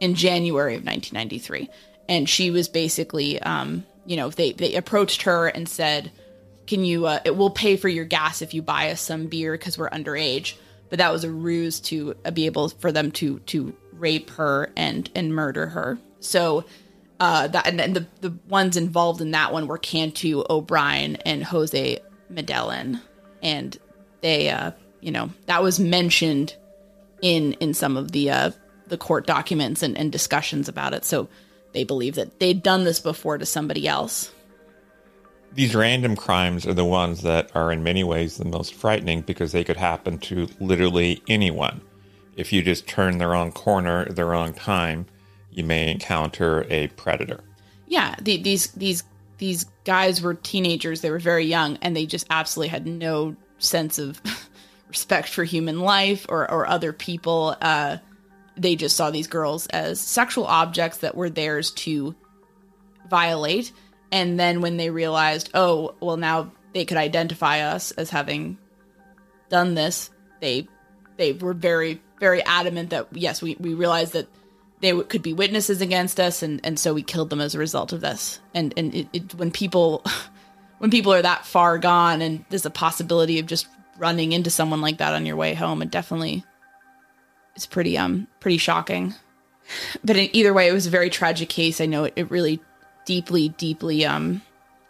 in 0.00 0.14
January 0.14 0.74
of 0.74 0.84
1993. 0.84 1.68
And 2.08 2.28
she 2.28 2.50
was 2.50 2.68
basically, 2.68 3.40
um, 3.42 3.84
you 4.06 4.16
know, 4.16 4.30
they 4.30 4.52
they 4.52 4.74
approached 4.74 5.22
her 5.22 5.48
and 5.48 5.68
said, 5.68 6.10
"Can 6.66 6.84
you? 6.84 7.06
Uh, 7.06 7.20
it 7.24 7.36
will 7.36 7.50
pay 7.50 7.76
for 7.76 7.88
your 7.88 8.06
gas 8.06 8.40
if 8.40 8.54
you 8.54 8.62
buy 8.62 8.90
us 8.90 9.00
some 9.00 9.26
beer 9.26 9.52
because 9.52 9.76
we're 9.76 9.90
underage." 9.90 10.54
But 10.88 11.00
that 11.00 11.12
was 11.12 11.24
a 11.24 11.30
ruse 11.30 11.80
to 11.80 12.14
uh, 12.24 12.30
be 12.30 12.46
able 12.46 12.70
for 12.70 12.92
them 12.92 13.10
to 13.12 13.40
to 13.40 13.74
rape 13.92 14.30
her 14.30 14.72
and 14.74 15.10
and 15.14 15.34
murder 15.34 15.66
her. 15.66 15.98
So 16.20 16.64
uh, 17.20 17.48
that 17.48 17.66
and, 17.66 17.80
and 17.80 17.96
the 17.96 18.06
the 18.20 18.36
ones 18.48 18.76
involved 18.76 19.20
in 19.20 19.32
that 19.32 19.52
one 19.52 19.66
were 19.66 19.78
Cantu 19.78 20.44
O'Brien 20.48 21.16
and 21.16 21.44
Jose 21.44 21.98
Medellin, 22.28 23.00
and 23.42 23.76
they 24.20 24.50
uh, 24.50 24.72
you 25.00 25.10
know 25.10 25.30
that 25.46 25.62
was 25.62 25.80
mentioned 25.80 26.54
in 27.20 27.54
in 27.54 27.74
some 27.74 27.96
of 27.96 28.12
the 28.12 28.30
uh, 28.30 28.50
the 28.86 28.98
court 28.98 29.26
documents 29.26 29.82
and, 29.82 29.96
and 29.98 30.12
discussions 30.12 30.68
about 30.68 30.94
it. 30.94 31.04
So 31.04 31.28
they 31.72 31.84
believe 31.84 32.14
that 32.14 32.40
they'd 32.40 32.62
done 32.62 32.84
this 32.84 33.00
before 33.00 33.38
to 33.38 33.46
somebody 33.46 33.86
else. 33.86 34.32
These 35.54 35.74
random 35.74 36.14
crimes 36.14 36.66
are 36.66 36.74
the 36.74 36.84
ones 36.84 37.22
that 37.22 37.50
are 37.54 37.72
in 37.72 37.82
many 37.82 38.04
ways 38.04 38.36
the 38.36 38.44
most 38.44 38.74
frightening 38.74 39.22
because 39.22 39.52
they 39.52 39.64
could 39.64 39.76
happen 39.76 40.18
to 40.18 40.46
literally 40.60 41.22
anyone. 41.26 41.80
If 42.36 42.52
you 42.52 42.62
just 42.62 42.86
turn 42.86 43.18
the 43.18 43.26
wrong 43.26 43.50
corner 43.50 44.02
at 44.02 44.14
the 44.14 44.24
wrong 44.24 44.52
time, 44.52 45.06
you 45.58 45.64
may 45.64 45.90
encounter 45.90 46.64
a 46.70 46.86
predator. 46.88 47.40
Yeah, 47.86 48.14
the, 48.20 48.36
these 48.36 48.68
these 48.68 49.02
these 49.38 49.64
guys 49.84 50.22
were 50.22 50.34
teenagers. 50.34 51.00
They 51.00 51.10
were 51.10 51.18
very 51.18 51.44
young, 51.44 51.78
and 51.82 51.96
they 51.96 52.06
just 52.06 52.26
absolutely 52.30 52.68
had 52.68 52.86
no 52.86 53.36
sense 53.58 53.98
of 53.98 54.22
respect 54.88 55.28
for 55.28 55.42
human 55.44 55.80
life 55.80 56.26
or 56.28 56.48
or 56.50 56.66
other 56.68 56.92
people. 56.92 57.56
Uh, 57.60 57.98
they 58.56 58.76
just 58.76 58.96
saw 58.96 59.10
these 59.10 59.26
girls 59.26 59.66
as 59.68 60.00
sexual 60.00 60.44
objects 60.44 60.98
that 60.98 61.16
were 61.16 61.30
theirs 61.30 61.70
to 61.72 62.14
violate. 63.08 63.72
And 64.10 64.38
then 64.38 64.60
when 64.60 64.76
they 64.76 64.90
realized, 64.90 65.50
oh, 65.54 65.94
well, 66.00 66.16
now 66.16 66.52
they 66.72 66.84
could 66.84 66.96
identify 66.96 67.60
us 67.60 67.90
as 67.92 68.10
having 68.10 68.58
done 69.48 69.74
this, 69.74 70.10
they 70.40 70.68
they 71.16 71.32
were 71.32 71.54
very 71.54 72.00
very 72.20 72.44
adamant 72.44 72.90
that 72.90 73.08
yes, 73.12 73.42
we 73.42 73.56
we 73.58 73.74
realized 73.74 74.12
that 74.12 74.28
they 74.80 74.98
could 75.02 75.22
be 75.22 75.32
witnesses 75.32 75.80
against 75.80 76.20
us, 76.20 76.42
and 76.42 76.60
and 76.64 76.78
so 76.78 76.94
we 76.94 77.02
killed 77.02 77.30
them 77.30 77.40
as 77.40 77.54
a 77.54 77.58
result 77.58 77.92
of 77.92 78.00
this. 78.00 78.40
And 78.54 78.74
and 78.76 78.94
it, 78.94 79.08
it, 79.12 79.34
when 79.34 79.50
people 79.50 80.04
when 80.78 80.90
people 80.90 81.12
are 81.12 81.22
that 81.22 81.46
far 81.46 81.78
gone, 81.78 82.22
and 82.22 82.44
there's 82.50 82.66
a 82.66 82.70
possibility 82.70 83.38
of 83.38 83.46
just 83.46 83.66
running 83.98 84.32
into 84.32 84.50
someone 84.50 84.80
like 84.80 84.98
that 84.98 85.14
on 85.14 85.26
your 85.26 85.36
way 85.36 85.54
home, 85.54 85.82
it 85.82 85.90
definitely 85.90 86.44
is 87.56 87.66
pretty 87.66 87.98
um 87.98 88.26
pretty 88.40 88.58
shocking. 88.58 89.14
But 90.02 90.16
in 90.16 90.34
either 90.34 90.54
way, 90.54 90.68
it 90.68 90.72
was 90.72 90.86
a 90.86 90.90
very 90.90 91.10
tragic 91.10 91.48
case. 91.48 91.80
I 91.80 91.86
know 91.86 92.04
it, 92.04 92.14
it 92.16 92.30
really 92.30 92.60
deeply 93.04 93.50
deeply 93.50 94.04
um 94.04 94.42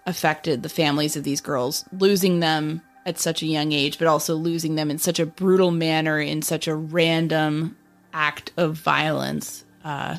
affected 0.06 0.62
the 0.62 0.68
families 0.68 1.16
of 1.16 1.24
these 1.24 1.40
girls, 1.40 1.84
losing 1.92 2.40
them 2.40 2.82
at 3.04 3.18
such 3.18 3.42
a 3.42 3.46
young 3.46 3.72
age, 3.72 3.98
but 3.98 4.06
also 4.06 4.34
losing 4.34 4.74
them 4.74 4.90
in 4.90 4.98
such 4.98 5.18
a 5.18 5.26
brutal 5.26 5.70
manner, 5.70 6.18
in 6.20 6.42
such 6.42 6.66
a 6.66 6.74
random 6.74 7.76
act 8.12 8.52
of 8.56 8.74
violence. 8.74 9.64
Uh, 9.88 10.18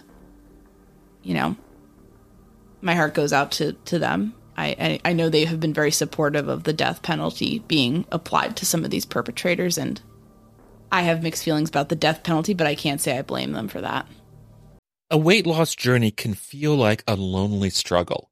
you 1.22 1.36
know, 1.36 1.56
my 2.82 2.96
heart 2.96 3.14
goes 3.14 3.32
out 3.32 3.52
to 3.52 3.74
to 3.74 4.00
them. 4.00 4.34
I, 4.58 5.00
I, 5.06 5.12
I 5.12 5.14
know 5.14 5.30
they 5.30 5.46
have 5.46 5.60
been 5.60 5.76
very 5.76 5.92
supportive 5.92 6.48
of 6.48 6.64
the 6.64 6.74
death 6.74 7.04
penalty 7.04 7.60
being 7.60 8.06
applied 8.12 8.58
to 8.58 8.66
some 8.66 8.84
of 8.84 8.90
these 8.90 9.06
perpetrators, 9.06 9.78
and 9.78 10.02
I 10.92 11.04
have 11.04 11.22
mixed 11.22 11.44
feelings 11.44 11.70
about 11.70 11.90
the 11.90 11.96
death 11.96 12.24
penalty, 12.24 12.56
but 12.56 12.66
I 12.66 12.74
can't 12.74 13.00
say 13.00 13.16
I 13.16 13.22
blame 13.22 13.52
them 13.52 13.68
for 13.68 13.80
that. 13.80 14.08
A 15.12 15.20
weight 15.20 15.46
loss 15.46 15.76
journey 15.76 16.10
can 16.10 16.34
feel 16.34 16.76
like 16.76 17.04
a 17.08 17.16
lonely 17.16 17.70
struggle, 17.70 18.32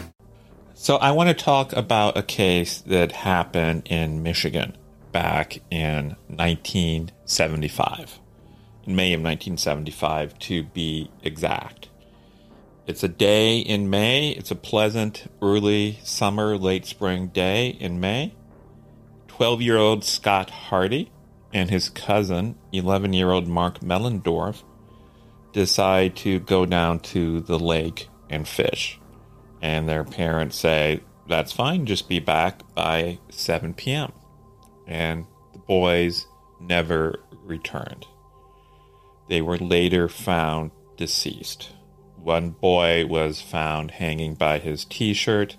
So 0.81 0.95
I 0.95 1.11
want 1.11 1.29
to 1.29 1.35
talk 1.35 1.73
about 1.73 2.17
a 2.17 2.23
case 2.23 2.81
that 2.87 3.11
happened 3.11 3.83
in 3.85 4.23
Michigan 4.23 4.75
back 5.11 5.59
in 5.69 6.15
1975, 6.25 8.19
in 8.87 8.95
May 8.95 9.13
of 9.13 9.21
1975 9.21 10.39
to 10.39 10.63
be 10.63 11.11
exact. 11.21 11.89
It's 12.87 13.03
a 13.03 13.07
day 13.07 13.59
in 13.59 13.91
May. 13.91 14.31
It's 14.31 14.49
a 14.49 14.55
pleasant 14.55 15.31
early 15.39 15.99
summer, 16.03 16.57
late 16.57 16.87
spring 16.87 17.27
day 17.27 17.67
in 17.79 17.99
May. 17.99 18.33
12 19.27 19.61
year 19.61 19.77
old 19.77 20.03
Scott 20.03 20.49
Hardy 20.49 21.11
and 21.53 21.69
his 21.69 21.89
cousin, 21.89 22.55
11 22.71 23.13
year 23.13 23.29
old 23.29 23.47
Mark 23.47 23.81
Mellendorf, 23.81 24.63
decide 25.53 26.15
to 26.15 26.39
go 26.39 26.65
down 26.65 27.01
to 27.01 27.39
the 27.41 27.59
lake 27.59 28.07
and 28.31 28.47
fish. 28.47 28.99
And 29.61 29.87
their 29.87 30.03
parents 30.03 30.57
say, 30.57 31.01
That's 31.27 31.51
fine, 31.51 31.85
just 31.85 32.09
be 32.09 32.19
back 32.19 32.61
by 32.73 33.19
7 33.29 33.73
p.m. 33.73 34.11
And 34.87 35.25
the 35.53 35.59
boys 35.59 36.25
never 36.59 37.19
returned. 37.43 38.05
They 39.29 39.41
were 39.41 39.57
later 39.57 40.09
found 40.09 40.71
deceased. 40.97 41.71
One 42.17 42.51
boy 42.51 43.05
was 43.07 43.41
found 43.41 43.91
hanging 43.91 44.35
by 44.35 44.59
his 44.59 44.85
t 44.85 45.13
shirt, 45.13 45.57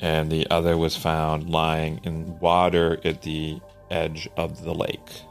and 0.00 0.30
the 0.30 0.48
other 0.50 0.76
was 0.76 0.96
found 0.96 1.50
lying 1.50 2.00
in 2.04 2.38
water 2.38 2.98
at 3.04 3.22
the 3.22 3.60
edge 3.90 4.28
of 4.36 4.62
the 4.62 4.74
lake. 4.74 5.22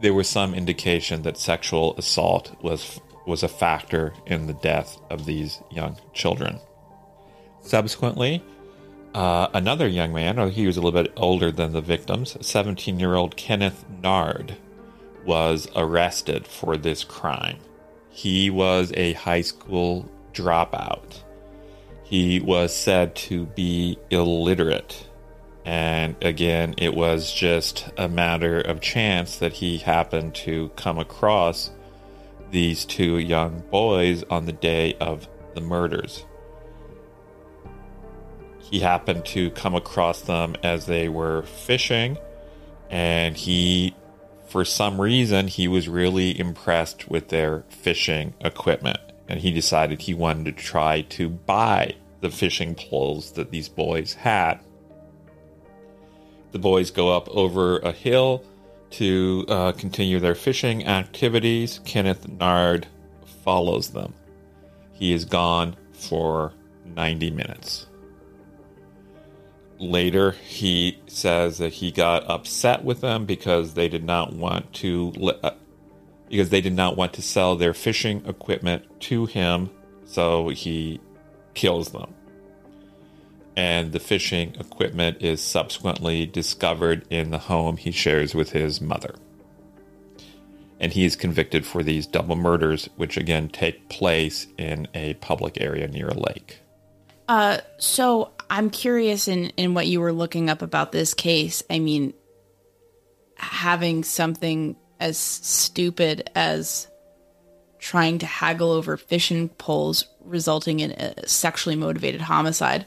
There 0.00 0.14
was 0.14 0.28
some 0.28 0.54
indication 0.54 1.22
that 1.22 1.36
sexual 1.36 1.96
assault 1.96 2.56
was 2.62 3.00
was 3.26 3.42
a 3.42 3.48
factor 3.48 4.12
in 4.26 4.46
the 4.46 4.54
death 4.54 5.00
of 5.10 5.26
these 5.26 5.60
young 5.70 5.96
children. 6.12 6.58
Subsequently, 7.62 8.42
uh, 9.14 9.48
another 9.54 9.86
young 9.86 10.12
man, 10.12 10.38
or 10.38 10.48
he 10.48 10.66
was 10.66 10.76
a 10.76 10.80
little 10.80 11.02
bit 11.02 11.12
older 11.16 11.50
than 11.50 11.72
the 11.72 11.80
victims, 11.80 12.36
17 12.40 12.98
year 12.98 13.14
old 13.14 13.36
Kenneth 13.36 13.84
Nard, 14.02 14.56
was 15.24 15.68
arrested 15.76 16.46
for 16.46 16.76
this 16.76 17.04
crime. 17.04 17.58
He 18.10 18.50
was 18.50 18.92
a 18.96 19.12
high 19.14 19.40
school 19.42 20.10
dropout. 20.32 21.22
He 22.04 22.40
was 22.40 22.74
said 22.74 23.14
to 23.16 23.46
be 23.46 23.98
illiterate. 24.10 25.08
And 25.64 26.16
again, 26.22 26.74
it 26.76 26.94
was 26.94 27.32
just 27.32 27.88
a 27.96 28.08
matter 28.08 28.60
of 28.60 28.80
chance 28.80 29.38
that 29.38 29.52
he 29.52 29.78
happened 29.78 30.34
to 30.36 30.70
come 30.70 30.98
across 30.98 31.70
these 32.50 32.84
two 32.84 33.18
young 33.18 33.62
boys 33.70 34.24
on 34.24 34.46
the 34.46 34.52
day 34.52 34.94
of 35.00 35.28
the 35.54 35.60
murders. 35.60 36.24
He 38.72 38.80
happened 38.80 39.26
to 39.26 39.50
come 39.50 39.74
across 39.74 40.22
them 40.22 40.56
as 40.62 40.86
they 40.86 41.06
were 41.06 41.42
fishing, 41.42 42.16
and 42.88 43.36
he, 43.36 43.94
for 44.48 44.64
some 44.64 44.98
reason, 44.98 45.46
he 45.46 45.68
was 45.68 45.90
really 45.90 46.40
impressed 46.40 47.06
with 47.06 47.28
their 47.28 47.64
fishing 47.68 48.32
equipment, 48.40 48.96
and 49.28 49.40
he 49.40 49.52
decided 49.52 50.00
he 50.00 50.14
wanted 50.14 50.56
to 50.56 50.64
try 50.64 51.02
to 51.02 51.28
buy 51.28 51.96
the 52.22 52.30
fishing 52.30 52.74
poles 52.74 53.32
that 53.32 53.50
these 53.50 53.68
boys 53.68 54.14
had. 54.14 54.58
The 56.52 56.58
boys 56.58 56.90
go 56.90 57.14
up 57.14 57.28
over 57.28 57.78
a 57.80 57.92
hill 57.92 58.42
to 58.92 59.44
uh, 59.48 59.72
continue 59.72 60.18
their 60.18 60.34
fishing 60.34 60.86
activities. 60.86 61.78
Kenneth 61.84 62.26
Nard 62.26 62.86
follows 63.44 63.90
them. 63.90 64.14
He 64.92 65.12
is 65.12 65.26
gone 65.26 65.76
for 65.92 66.54
90 66.86 67.32
minutes. 67.32 67.86
Later, 69.78 70.32
he 70.32 71.00
says 71.06 71.58
that 71.58 71.72
he 71.74 71.90
got 71.90 72.28
upset 72.28 72.84
with 72.84 73.00
them 73.00 73.26
because 73.26 73.74
they 73.74 73.88
did 73.88 74.04
not 74.04 74.32
want 74.32 74.72
to 74.74 75.12
uh, 75.42 75.50
because 76.28 76.50
they 76.50 76.60
did 76.60 76.74
not 76.74 76.96
want 76.96 77.12
to 77.14 77.22
sell 77.22 77.56
their 77.56 77.74
fishing 77.74 78.24
equipment 78.26 78.84
to 79.00 79.26
him, 79.26 79.70
so 80.04 80.48
he 80.48 81.00
kills 81.54 81.90
them 81.90 82.14
and 83.56 83.92
the 83.92 84.00
fishing 84.00 84.54
equipment 84.58 85.18
is 85.20 85.40
subsequently 85.42 86.26
discovered 86.26 87.06
in 87.10 87.30
the 87.30 87.38
home 87.38 87.76
he 87.76 87.90
shares 87.90 88.34
with 88.34 88.50
his 88.50 88.80
mother. 88.80 89.14
And 90.80 90.92
he 90.92 91.04
is 91.04 91.14
convicted 91.14 91.64
for 91.64 91.82
these 91.82 92.06
double 92.06 92.34
murders, 92.34 92.88
which 92.96 93.16
again 93.16 93.48
take 93.48 93.88
place 93.88 94.46
in 94.58 94.88
a 94.94 95.14
public 95.14 95.60
area 95.60 95.86
near 95.86 96.08
a 96.08 96.14
lake. 96.14 96.60
Uh, 97.28 97.58
so 97.78 98.32
I'm 98.52 98.68
curious 98.68 99.28
in, 99.28 99.46
in 99.56 99.72
what 99.72 99.86
you 99.86 99.98
were 99.98 100.12
looking 100.12 100.50
up 100.50 100.60
about 100.60 100.92
this 100.92 101.14
case. 101.14 101.62
I 101.70 101.78
mean, 101.78 102.12
having 103.36 104.04
something 104.04 104.76
as 105.00 105.16
stupid 105.16 106.28
as 106.34 106.86
trying 107.78 108.18
to 108.18 108.26
haggle 108.26 108.70
over 108.70 108.98
fishing 108.98 109.48
poles 109.48 110.06
resulting 110.20 110.80
in 110.80 110.92
a 110.92 111.26
sexually 111.26 111.76
motivated 111.76 112.20
homicide 112.20 112.84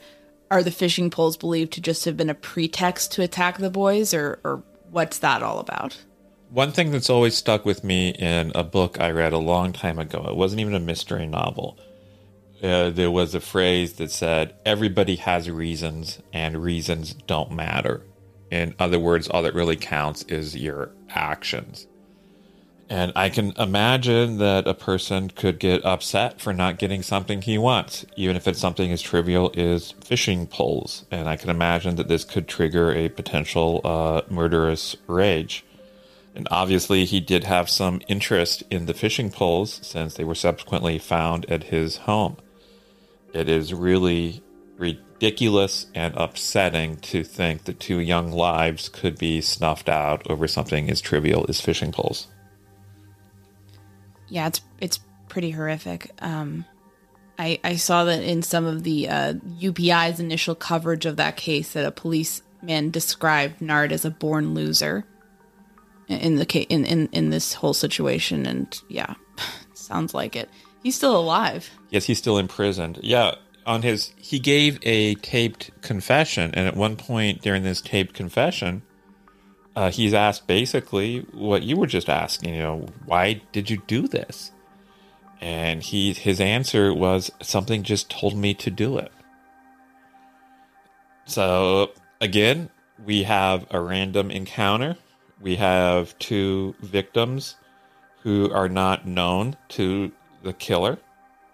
are 0.52 0.62
the 0.62 0.70
fishing 0.70 1.10
poles 1.10 1.36
believed 1.36 1.74
to 1.74 1.82
just 1.82 2.06
have 2.06 2.16
been 2.16 2.30
a 2.30 2.36
pretext 2.36 3.14
to 3.14 3.24
attack 3.24 3.58
the 3.58 3.72
boys, 3.72 4.14
or, 4.14 4.40
or 4.44 4.64
what's 4.92 5.18
that 5.18 5.42
all 5.42 5.58
about? 5.58 5.98
One 6.52 6.74
thing 6.74 6.92
that's 6.92 7.10
always 7.10 7.36
stuck 7.36 7.66
with 7.66 7.84
me 7.84 8.10
in 8.10 8.52
a 8.54 8.64
book 8.64 9.02
I 9.02 9.10
read 9.10 9.34
a 9.34 9.40
long 9.40 9.74
time 9.74 9.98
ago, 9.98 10.28
it 10.30 10.36
wasn't 10.36 10.62
even 10.62 10.76
a 10.76 10.80
mystery 10.80 11.26
novel. 11.26 11.80
Uh, 12.66 12.90
there 12.90 13.12
was 13.12 13.36
a 13.36 13.40
phrase 13.40 13.94
that 13.94 14.10
said, 14.10 14.56
Everybody 14.66 15.18
has 15.18 15.52
reasons, 15.52 16.20
and 16.34 16.64
reasons 16.64 17.14
don't 17.14 17.52
matter. 17.52 18.02
In 18.50 18.74
other 18.80 19.00
words, 19.00 19.28
all 19.28 19.44
that 19.44 19.54
really 19.54 19.76
counts 19.76 20.24
is 20.24 20.56
your 20.56 20.90
actions. 21.10 21.86
And 22.90 23.12
I 23.16 23.30
can 23.30 23.52
imagine 23.60 24.40
that 24.40 24.68
a 24.68 24.74
person 24.74 25.30
could 25.30 25.60
get 25.60 25.86
upset 25.86 26.42
for 26.42 26.54
not 26.54 26.80
getting 26.80 27.04
something 27.04 27.44
he 27.44 27.60
wants, 27.60 28.04
even 28.16 28.36
if 28.36 28.48
it's 28.48 28.60
something 28.60 28.92
as 28.92 29.02
trivial 29.02 29.52
as 29.56 29.92
fishing 30.04 30.48
poles. 30.48 31.06
And 31.12 31.30
I 31.30 31.36
can 31.36 31.52
imagine 31.52 31.98
that 31.98 32.08
this 32.08 32.24
could 32.24 32.48
trigger 32.48 32.92
a 32.92 33.10
potential 33.10 33.82
uh, 33.84 34.22
murderous 34.28 34.96
rage. 35.06 35.64
And 36.34 36.48
obviously, 36.50 37.06
he 37.06 37.20
did 37.20 37.44
have 37.44 37.70
some 37.70 38.02
interest 38.08 38.64
in 38.72 38.88
the 38.88 38.94
fishing 38.96 39.30
poles 39.30 39.80
since 39.84 40.16
they 40.16 40.24
were 40.24 40.36
subsequently 40.36 40.98
found 40.98 41.46
at 41.50 41.66
his 41.66 41.98
home. 41.98 42.38
It 43.36 43.50
is 43.50 43.74
really 43.74 44.42
ridiculous 44.78 45.88
and 45.94 46.14
upsetting 46.16 46.98
to 46.98 47.24
think 47.24 47.66
that 47.66 47.80
two 47.80 48.00
young 48.00 48.32
lives 48.32 48.90
could 48.90 49.18
be 49.18 49.42
snuffed 49.42 49.90
out 49.90 50.30
over 50.30 50.48
something 50.48 50.90
as 50.90 51.02
trivial 51.02 51.46
as 51.48 51.62
fishing 51.62 51.92
poles 51.92 52.28
yeah, 54.28 54.48
it's 54.48 54.62
it's 54.80 55.00
pretty 55.30 55.52
horrific. 55.52 56.12
Um, 56.20 56.66
I 57.38 57.60
I 57.64 57.76
saw 57.76 58.06
that 58.06 58.24
in 58.24 58.42
some 58.42 58.66
of 58.66 58.84
the 58.84 59.10
uh, 59.10 59.34
UPI's 59.60 60.20
initial 60.20 60.56
coverage 60.56 61.06
of 61.06 61.18
that 61.18 61.38
case 61.38 61.74
that 61.74 61.86
a 61.86 61.92
policeman 61.92 62.92
described 62.92 63.62
Nard 63.62 63.92
as 63.92 64.06
a 64.06 64.10
born 64.10 64.54
loser 64.54 65.06
in 66.08 66.36
the 66.36 66.66
in, 66.70 66.86
in 66.86 67.10
in 67.12 67.30
this 67.30 67.54
whole 67.54 67.74
situation, 67.74 68.46
and 68.46 68.80
yeah, 68.90 69.14
sounds 69.74 70.14
like 70.14 70.36
it. 70.36 70.50
He's 70.86 70.94
still 70.96 71.18
alive. 71.18 71.72
Yes, 71.90 72.06
he's 72.06 72.20
still 72.20 72.38
imprisoned. 72.38 73.00
Yeah, 73.02 73.34
on 73.66 73.82
his 73.82 74.14
he 74.18 74.38
gave 74.38 74.78
a 74.84 75.16
taped 75.16 75.72
confession, 75.82 76.52
and 76.54 76.68
at 76.68 76.76
one 76.76 76.96
point 76.96 77.42
during 77.42 77.64
this 77.64 77.82
taped 77.82 78.14
confession, 78.14 78.84
uh, 79.76 79.90
he's 79.90 80.14
asked 80.14 80.46
basically 80.46 81.22
what 81.34 81.64
you 81.64 81.76
were 81.76 81.88
just 81.88 82.08
asking. 82.08 82.54
You 82.54 82.62
know, 82.62 82.86
why 83.04 83.42
did 83.52 83.68
you 83.68 83.82
do 83.88 84.08
this? 84.08 84.52
And 85.42 85.82
he 85.82 86.14
his 86.14 86.40
answer 86.40 86.94
was 86.94 87.32
something 87.42 87.82
just 87.82 88.12
told 88.12 88.38
me 88.38 88.54
to 88.54 88.70
do 88.70 89.00
it. 89.00 89.12
So 91.26 91.94
again, 92.22 92.70
we 93.04 93.24
have 93.24 93.66
a 93.72 93.82
random 93.82 94.30
encounter. 94.30 94.98
We 95.42 95.56
have 95.56 96.16
two 96.20 96.76
victims 96.80 97.56
who 98.22 98.52
are 98.54 98.70
not 98.70 99.08
known 99.08 99.58
to 99.70 100.12
the 100.46 100.54
killer. 100.54 100.98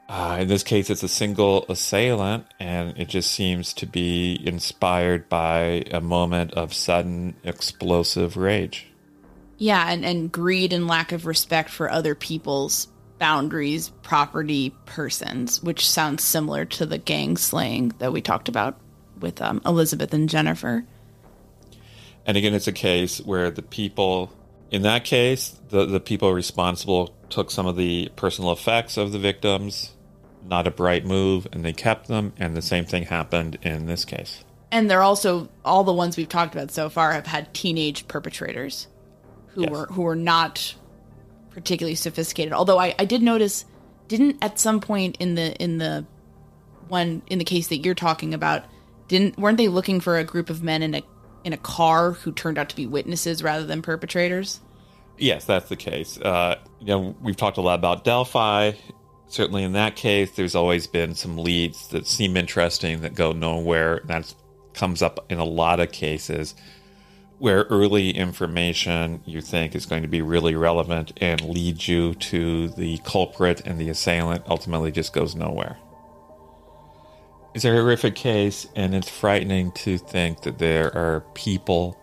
Uh, 0.07 0.39
in 0.41 0.47
this 0.49 0.61
case, 0.61 0.89
it's 0.89 1.03
a 1.03 1.07
single 1.07 1.65
assailant, 1.69 2.45
and 2.59 2.97
it 2.97 3.07
just 3.07 3.31
seems 3.31 3.73
to 3.73 3.87
be 3.87 4.39
inspired 4.45 5.29
by 5.29 5.85
a 5.89 6.01
moment 6.01 6.53
of 6.53 6.73
sudden 6.73 7.33
explosive 7.43 8.35
rage. 8.35 8.87
Yeah, 9.57 9.89
and, 9.89 10.03
and 10.03 10.31
greed 10.31 10.73
and 10.73 10.85
lack 10.85 11.13
of 11.13 11.25
respect 11.25 11.69
for 11.69 11.89
other 11.89 12.13
people's 12.13 12.87
boundaries, 13.19 13.89
property, 14.01 14.75
persons, 14.85 15.63
which 15.63 15.89
sounds 15.89 16.23
similar 16.23 16.65
to 16.65 16.85
the 16.85 16.97
gang 16.97 17.37
slaying 17.37 17.93
that 17.99 18.11
we 18.11 18.21
talked 18.21 18.49
about 18.49 18.79
with 19.19 19.41
um, 19.41 19.61
Elizabeth 19.65 20.13
and 20.13 20.27
Jennifer. 20.27 20.83
And 22.25 22.35
again, 22.35 22.53
it's 22.53 22.67
a 22.67 22.73
case 22.73 23.19
where 23.19 23.49
the 23.49 23.61
people, 23.61 24.33
in 24.71 24.81
that 24.81 25.05
case, 25.05 25.57
the, 25.69 25.85
the 25.85 25.99
people 25.99 26.33
responsible 26.33 27.15
took 27.31 27.49
some 27.51 27.65
of 27.65 27.75
the 27.75 28.09
personal 28.15 28.51
effects 28.51 28.97
of 28.97 29.11
the 29.11 29.19
victims 29.19 29.93
not 30.47 30.67
a 30.67 30.71
bright 30.71 31.05
move, 31.05 31.47
and 31.51 31.63
they 31.63 31.73
kept 31.73 32.07
them. 32.07 32.33
And 32.37 32.55
the 32.55 32.61
same 32.61 32.85
thing 32.85 33.03
happened 33.03 33.57
in 33.61 33.85
this 33.85 34.05
case. 34.05 34.43
And 34.71 34.89
they're 34.89 35.03
also 35.03 35.49
all 35.65 35.83
the 35.83 35.93
ones 35.93 36.15
we've 36.17 36.29
talked 36.29 36.55
about 36.55 36.71
so 36.71 36.89
far 36.89 37.11
have 37.13 37.27
had 37.27 37.53
teenage 37.53 38.07
perpetrators 38.07 38.87
who 39.47 39.61
yes. 39.61 39.69
were 39.69 39.85
who 39.87 40.03
were 40.03 40.15
not 40.15 40.75
particularly 41.51 41.95
sophisticated. 41.95 42.53
Although 42.53 42.79
I, 42.79 42.95
I 42.97 43.05
did 43.05 43.21
notice, 43.21 43.65
didn't 44.07 44.37
at 44.41 44.59
some 44.59 44.79
point 44.79 45.17
in 45.19 45.35
the 45.35 45.53
in 45.61 45.77
the 45.77 46.05
one 46.87 47.21
in 47.27 47.37
the 47.37 47.45
case 47.45 47.67
that 47.67 47.79
you're 47.79 47.95
talking 47.95 48.33
about, 48.33 48.63
didn't 49.09 49.37
weren't 49.37 49.57
they 49.57 49.67
looking 49.67 49.99
for 49.99 50.17
a 50.17 50.23
group 50.23 50.49
of 50.49 50.63
men 50.63 50.81
in 50.81 50.95
a 50.95 51.03
in 51.43 51.51
a 51.51 51.57
car 51.57 52.11
who 52.11 52.31
turned 52.31 52.57
out 52.57 52.69
to 52.69 52.75
be 52.75 52.85
witnesses 52.85 53.43
rather 53.43 53.65
than 53.65 53.81
perpetrators? 53.81 54.61
Yes, 55.21 55.45
that's 55.45 55.69
the 55.69 55.75
case. 55.75 56.17
Uh, 56.19 56.55
you 56.79 56.87
know, 56.87 57.15
we've 57.21 57.37
talked 57.37 57.57
a 57.57 57.61
lot 57.61 57.77
about 57.77 58.03
Delphi. 58.03 58.71
Certainly, 59.27 59.63
in 59.63 59.73
that 59.73 59.95
case, 59.95 60.31
there's 60.31 60.55
always 60.55 60.87
been 60.87 61.13
some 61.13 61.37
leads 61.37 61.89
that 61.89 62.07
seem 62.07 62.35
interesting 62.35 63.01
that 63.01 63.13
go 63.13 63.31
nowhere. 63.31 64.01
That 64.05 64.33
comes 64.73 65.03
up 65.03 65.23
in 65.29 65.37
a 65.37 65.45
lot 65.45 65.79
of 65.79 65.91
cases 65.91 66.55
where 67.37 67.65
early 67.69 68.09
information 68.09 69.21
you 69.25 69.41
think 69.41 69.75
is 69.75 69.85
going 69.85 70.01
to 70.01 70.07
be 70.07 70.23
really 70.23 70.55
relevant 70.55 71.13
and 71.21 71.39
lead 71.41 71.87
you 71.87 72.15
to 72.15 72.69
the 72.69 72.97
culprit 73.05 73.61
and 73.63 73.79
the 73.79 73.89
assailant 73.89 74.43
ultimately 74.47 74.91
just 74.91 75.13
goes 75.13 75.35
nowhere. 75.35 75.77
It's 77.53 77.65
a 77.65 77.69
horrific 77.69 78.15
case, 78.15 78.65
and 78.75 78.95
it's 78.95 79.09
frightening 79.09 79.71
to 79.73 79.99
think 79.99 80.41
that 80.43 80.57
there 80.57 80.95
are 80.95 81.21
people 81.35 82.00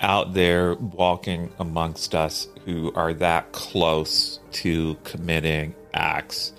out 0.00 0.32
there 0.32 0.74
walking 0.74 1.52
amongst 1.58 2.14
us 2.14 2.48
who 2.64 2.92
are 2.94 3.12
that 3.14 3.52
close 3.52 4.40
to 4.52 4.96
committing 5.04 5.74
acts 5.92 6.52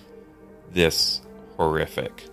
this 0.72 1.22
horrific. 1.58 2.26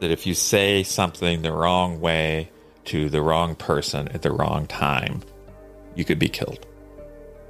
That 0.00 0.10
if 0.10 0.26
you 0.26 0.34
say 0.34 0.82
something 0.82 1.42
the 1.42 1.52
wrong 1.52 2.00
way 2.00 2.50
to 2.86 3.08
the 3.08 3.22
wrong 3.22 3.54
person 3.54 4.08
at 4.08 4.22
the 4.22 4.32
wrong 4.32 4.66
time, 4.66 5.22
you 5.94 6.04
could 6.04 6.18
be 6.18 6.28
killed. 6.28 6.66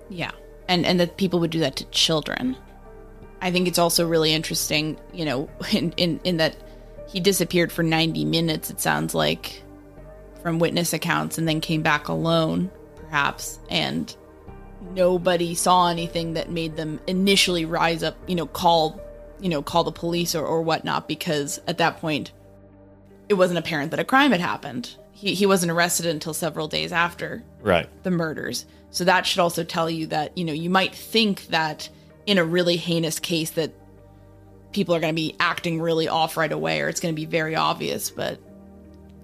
Yeah. 0.08 0.32
And 0.68 0.86
and 0.86 1.00
that 1.00 1.16
people 1.16 1.40
would 1.40 1.50
do 1.50 1.60
that 1.60 1.76
to 1.76 1.84
children. 1.86 2.56
I 3.40 3.50
think 3.50 3.66
it's 3.66 3.78
also 3.78 4.06
really 4.06 4.32
interesting, 4.32 4.98
you 5.12 5.24
know, 5.24 5.50
in, 5.72 5.92
in, 5.92 6.20
in 6.22 6.36
that 6.36 6.56
he 7.08 7.18
disappeared 7.18 7.72
for 7.72 7.82
90 7.82 8.24
minutes, 8.24 8.70
it 8.70 8.80
sounds 8.80 9.14
like, 9.14 9.62
from 10.42 10.58
witness 10.60 10.92
accounts, 10.92 11.38
and 11.38 11.48
then 11.48 11.60
came 11.60 11.82
back 11.82 12.08
alone 12.08 12.70
perhaps, 13.12 13.58
and 13.68 14.16
nobody 14.94 15.54
saw 15.54 15.90
anything 15.90 16.32
that 16.32 16.50
made 16.50 16.76
them 16.76 16.98
initially 17.06 17.66
rise 17.66 18.02
up, 18.02 18.16
you 18.26 18.34
know, 18.34 18.46
call, 18.46 18.98
you 19.38 19.50
know, 19.50 19.60
call 19.60 19.84
the 19.84 19.92
police 19.92 20.34
or, 20.34 20.46
or 20.46 20.62
whatnot, 20.62 21.06
because 21.08 21.60
at 21.66 21.76
that 21.76 21.98
point, 21.98 22.32
it 23.28 23.34
wasn't 23.34 23.58
apparent 23.58 23.90
that 23.90 24.00
a 24.00 24.04
crime 24.04 24.30
had 24.30 24.40
happened. 24.40 24.96
He, 25.12 25.34
he 25.34 25.44
wasn't 25.44 25.72
arrested 25.72 26.06
until 26.06 26.32
several 26.32 26.68
days 26.68 26.90
after 26.90 27.44
right 27.60 27.86
the 28.02 28.10
murders. 28.10 28.64
So 28.90 29.04
that 29.04 29.26
should 29.26 29.40
also 29.40 29.62
tell 29.62 29.90
you 29.90 30.06
that, 30.06 30.36
you 30.38 30.44
know, 30.46 30.54
you 30.54 30.70
might 30.70 30.94
think 30.94 31.48
that 31.48 31.90
in 32.24 32.38
a 32.38 32.44
really 32.44 32.76
heinous 32.76 33.20
case 33.20 33.50
that 33.50 33.74
people 34.72 34.94
are 34.94 35.00
going 35.00 35.14
to 35.14 35.20
be 35.20 35.36
acting 35.38 35.82
really 35.82 36.08
off 36.08 36.38
right 36.38 36.50
away 36.50 36.80
or 36.80 36.88
it's 36.88 37.00
going 37.00 37.14
to 37.14 37.20
be 37.20 37.26
very 37.26 37.56
obvious, 37.56 38.10
but 38.10 38.40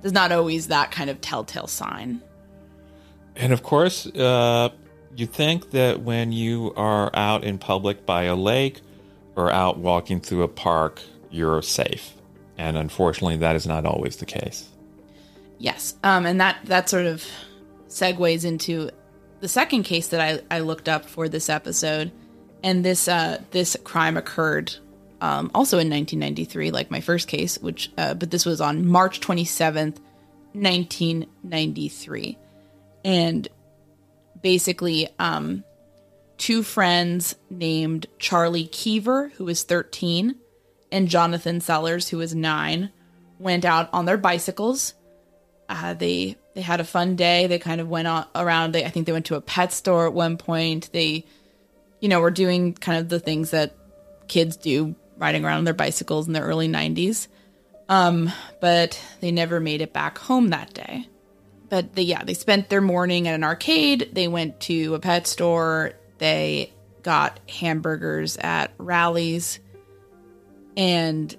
there's 0.03 0.13
not 0.13 0.31
always 0.31 0.69
that 0.69 0.91
kind 0.91 1.09
of 1.09 1.23
telltale 1.23 1.67
sign. 1.67 2.21
And 3.39 3.53
of 3.53 3.63
course, 3.63 4.07
uh, 4.07 4.71
you 5.17 5.27
think 5.27 5.71
that 5.71 6.01
when 6.01 6.33
you 6.33 6.73
are 6.77 7.11
out 7.15 7.45
in 7.45 7.59
public 7.59 8.05
by 8.05 8.25
a 8.25 8.35
lake 8.35 8.81
or 9.37 9.51
out 9.51 9.79
walking 9.79 10.21
through 10.21 10.43
a 10.43 10.49
park, 10.49 11.01
you're 11.31 11.63
safe. 11.63 12.13
And 12.59 12.77
unfortunately, 12.77 13.37
that 13.39 13.55
is 13.55 13.65
not 13.65 13.87
always 13.87 14.17
the 14.17 14.27
case. 14.27 14.69
Yes. 15.59 15.95
Um, 16.03 16.27
and 16.27 16.41
that, 16.41 16.59
that 16.65 16.89
sort 16.89 17.07
of 17.07 17.25
segues 17.89 18.45
into 18.45 18.91
the 19.41 19.49
second 19.49 19.85
case 19.85 20.09
that 20.09 20.21
I, 20.21 20.57
I 20.57 20.61
looked 20.61 20.89
up 20.89 21.05
for 21.07 21.29
this 21.29 21.49
episode. 21.49 22.11
And 22.65 22.85
this, 22.85 23.07
uh, 23.07 23.41
this 23.53 23.77
crime 23.85 24.17
occurred 24.17 24.75
um, 25.21 25.53
also 25.55 25.79
in 25.79 25.89
1993, 25.89 26.73
like 26.73 26.91
my 26.91 27.01
first 27.01 27.29
case, 27.29 27.57
which, 27.59 27.93
uh, 27.97 28.15
but 28.15 28.33
this 28.33 28.45
was 28.45 28.61
on 28.61 28.85
March 28.85 29.21
27th, 29.21 29.99
1993 30.55 32.37
and 33.09 33.49
basically 34.43 35.09
um, 35.19 35.65
two 36.37 36.63
friends 36.63 37.37
named 37.49 38.05
Charlie 38.19 38.67
Keever, 38.67 39.33
who 39.37 39.47
was 39.47 39.63
13, 39.63 40.35
and 40.93 41.09
Jonathan 41.09 41.63
Sellers, 41.63 42.11
who 42.11 42.19
was 42.19 42.35
nine, 42.35 42.93
went 43.39 43.65
out 43.65 43.89
on 43.95 44.05
their 44.05 44.19
bicycles. 44.19 44.93
Uh, 45.71 45.95
they 45.95 46.37
they 46.55 46.61
had 46.61 46.81
a 46.81 46.85
fun 46.85 47.17
day. 47.17 47.47
They 47.47 47.59
kind 47.59 47.81
of 47.81 47.89
went 47.89 48.09
on, 48.09 48.27
around. 48.35 48.73
They, 48.73 48.85
I 48.85 48.91
think 48.91 49.07
they 49.07 49.13
went 49.13 49.27
to 49.27 49.37
a 49.37 49.41
pet 49.41 49.73
store 49.73 50.07
at 50.07 50.13
one 50.13 50.37
point. 50.37 50.91
They, 50.93 51.25
you 52.01 52.11
know, 52.11 52.21
were 52.21 52.31
doing 52.31 52.75
kind 52.75 52.99
of 52.99 53.09
the 53.09 53.21
things 53.21 53.53
that 53.53 53.75
kids 54.29 54.59
do, 54.59 54.95
riding 55.17 55.47
around 55.47 55.59
on 55.59 55.65
their 55.65 55.73
bicycles 55.73 56.27
in 56.27 56.35
the 56.35 56.41
early 56.41 56.69
90s. 56.69 57.29
Um, 57.89 58.31
but 58.61 59.03
they 59.21 59.31
never 59.31 59.61
made 59.61 59.81
it 59.81 59.95
back 59.95 60.19
home 60.19 60.49
that 60.49 60.75
day 60.75 61.09
but 61.69 61.95
they, 61.95 62.03
yeah, 62.03 62.25
they 62.25 62.35
spent 62.35 62.69
their 62.69 62.81
morning 62.81 63.29
at 63.29 63.35
an 63.35 63.45
arcade. 63.45 64.11
They 64.13 64.29
went 64.29 64.61
to 64.61 64.95
a 64.95 64.99
pet 64.99 65.27
store. 65.27 65.93
They 66.19 66.73
got 67.03 67.41
hamburgers 67.49 68.37
at 68.39 68.73
Rally's. 68.79 69.61
And, 70.77 71.35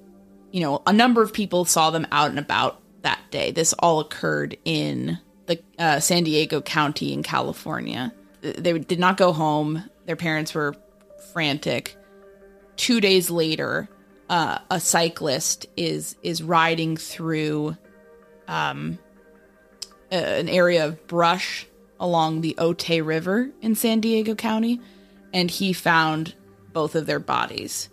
you 0.51 0.61
know, 0.61 0.81
a 0.85 0.93
number 0.93 1.21
of 1.21 1.33
people 1.33 1.65
saw 1.65 1.89
them 1.89 2.07
out 2.11 2.29
and 2.29 2.39
about 2.39 2.81
that 3.01 3.19
day. 3.31 3.51
This 3.51 3.73
all 3.73 3.99
occurred 3.99 4.57
in 4.65 5.19
the 5.45 5.59
uh, 5.77 5.99
San 5.99 6.23
Diego 6.23 6.61
County 6.61 7.13
in 7.13 7.23
California. 7.23 8.13
They 8.41 8.77
did 8.79 8.99
not 8.99 9.17
go 9.17 9.33
home. 9.33 9.83
Their 10.05 10.15
parents 10.15 10.53
were 10.53 10.75
frantic. 11.33 11.95
Two 12.75 13.01
days 13.01 13.29
later, 13.29 13.89
uh, 14.29 14.59
a 14.69 14.79
cyclist 14.79 15.65
is 15.75 16.15
is 16.21 16.41
riding 16.43 16.95
through 16.97 17.75
um, 18.47 18.99
uh, 20.11 20.15
an 20.15 20.49
area 20.49 20.85
of 20.85 21.07
brush 21.07 21.67
along 21.99 22.41
the 22.41 22.55
Otay 22.57 23.05
River 23.05 23.49
in 23.61 23.75
San 23.75 23.99
Diego 23.99 24.35
County, 24.35 24.79
and 25.33 25.51
he 25.51 25.73
found 25.73 26.33
both 26.73 26.95
of 26.95 27.05
their 27.05 27.19
bodies. 27.19 27.89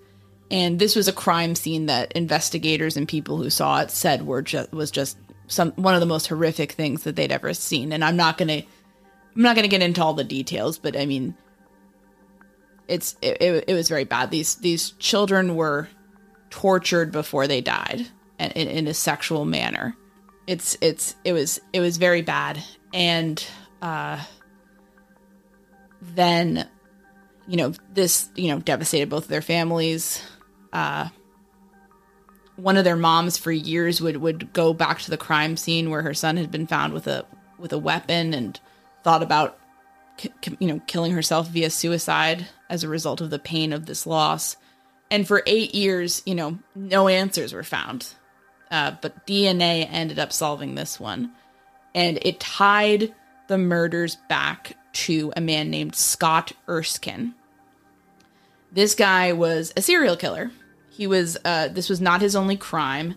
And 0.51 0.79
this 0.79 0.95
was 0.95 1.09
a 1.09 1.13
crime 1.13 1.55
scene 1.55 1.87
that 1.87 2.13
investigators 2.13 2.97
and 2.97 3.09
people 3.09 3.37
who 3.37 3.51
saw 3.51 3.81
it 3.81 3.91
said 3.91 4.27
were 4.27 4.43
just 4.43 4.73
was 4.73 4.91
just 4.91 5.19
some 5.49 5.73
one 5.73 5.95
of 5.95 6.01
the 6.01 6.07
most 6.07 6.29
horrific 6.29 6.73
things 6.73 7.03
that 7.03 7.17
they'd 7.17 7.33
ever 7.33 7.53
seen. 7.53 7.93
And 7.93 8.05
I'm 8.05 8.17
not 8.17 8.39
gonna 8.39 8.63
I'm 9.35 9.43
not 9.43 9.57
gonna 9.57 9.69
get 9.69 9.83
into 9.83 10.03
all 10.03 10.15
the 10.15 10.25
details, 10.25 10.79
but 10.79 10.97
I 10.97 11.05
mean, 11.05 11.35
it's 12.87 13.17
it, 13.21 13.43
it, 13.43 13.65
it 13.69 13.75
was 13.75 13.89
very 13.89 14.05
bad. 14.05 14.31
These 14.31 14.57
these 14.57 14.91
children 14.93 15.57
were 15.57 15.89
tortured 16.51 17.11
before 17.11 17.49
they 17.49 17.61
died, 17.61 18.07
and 18.39 18.53
in, 18.53 18.69
in 18.69 18.87
a 18.87 18.95
sexual 18.95 19.45
manner 19.45 19.97
it's 20.47 20.77
it's 20.81 21.17
it 21.25 21.33
was 21.33 21.61
it 21.73 21.81
was 21.81 21.97
very 21.97 22.23
bad. 22.23 22.63
And 22.93 23.45
uh 23.83 24.23
then 26.01 26.69
you 27.49 27.57
know 27.57 27.73
this 27.93 28.29
you 28.37 28.49
know 28.49 28.61
devastated 28.61 29.09
both 29.09 29.25
of 29.25 29.29
their 29.29 29.43
families. 29.43 30.23
Uh 30.73 31.09
one 32.57 32.77
of 32.77 32.85
their 32.85 32.97
moms 32.97 33.37
for 33.37 33.53
years 33.53 34.01
would 34.01 34.17
would 34.17 34.53
go 34.53 34.73
back 34.73 35.01
to 35.01 35.11
the 35.11 35.17
crime 35.17 35.57
scene 35.57 35.91
where 35.91 36.03
her 36.03 36.15
son 36.15 36.37
had 36.37 36.51
been 36.51 36.67
found 36.67 36.93
with 36.93 37.07
a 37.07 37.27
with 37.59 37.73
a 37.73 37.79
weapon 37.79 38.33
and 38.33 38.61
thought 39.03 39.23
about 39.23 39.59
you 40.59 40.69
know 40.69 40.81
killing 40.87 41.13
herself 41.13 41.49
via 41.49 41.71
suicide 41.71 42.47
as 42.71 42.83
a 42.83 42.89
result 42.89 43.21
of 43.21 43.31
the 43.31 43.39
pain 43.39 43.73
of 43.73 43.87
this 43.87 44.07
loss. 44.07 44.57
And 45.11 45.27
for 45.27 45.43
8 45.47 45.75
years 45.75 46.23
you 46.25 46.35
know 46.35 46.59
no 46.75 47.09
answers 47.09 47.53
were 47.53 47.65
found 47.65 48.09
uh, 48.71 48.93
but 49.01 49.27
DNA 49.27 49.89
ended 49.91 50.19
up 50.19 50.33
solving 50.33 50.75
this 50.75 50.99
one. 50.99 51.33
And 51.95 52.19
it 52.23 52.41
tied 52.41 53.15
the 53.49 53.59
murders 53.59 54.17
back 54.29 54.77
to 54.93 55.33
a 55.37 55.41
man 55.41 55.71
named 55.71 55.95
Scott 55.95 56.53
Erskine. 56.69 57.35
This 58.73 58.95
guy 58.95 59.33
was 59.33 59.73
a 59.77 59.83
serial 59.83 60.17
killer. 60.17 60.51
He 60.91 61.07
was, 61.07 61.37
uh, 61.45 61.69
this 61.69 61.89
was 61.89 62.01
not 62.01 62.21
his 62.21 62.35
only 62.35 62.57
crime. 62.57 63.15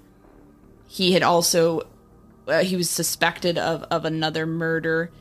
He 0.87 1.13
had 1.13 1.23
also, 1.23 1.87
uh, 2.47 2.59
he 2.59 2.75
was 2.75 2.89
suspected 2.89 3.57
of, 3.57 3.83
of 3.83 4.05
another 4.05 4.45
murder 4.45 5.11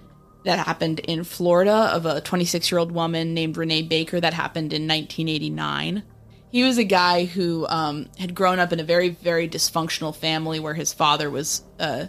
that 0.44 0.64
happened 0.66 1.00
in 1.00 1.24
Florida 1.24 1.90
of 1.92 2.06
a 2.06 2.20
26 2.20 2.70
year 2.70 2.78
old 2.78 2.92
woman 2.92 3.34
named 3.34 3.56
Renee 3.56 3.82
Baker 3.82 4.20
that 4.20 4.34
happened 4.34 4.72
in 4.72 4.82
1989 4.86 6.02
he 6.50 6.62
was 6.62 6.78
a 6.78 6.84
guy 6.84 7.24
who 7.24 7.66
um, 7.68 8.08
had 8.18 8.34
grown 8.34 8.58
up 8.58 8.72
in 8.72 8.80
a 8.80 8.84
very 8.84 9.10
very 9.10 9.48
dysfunctional 9.48 10.14
family 10.14 10.60
where 10.60 10.74
his 10.74 10.92
father 10.92 11.30
was 11.30 11.62
uh, 11.78 12.06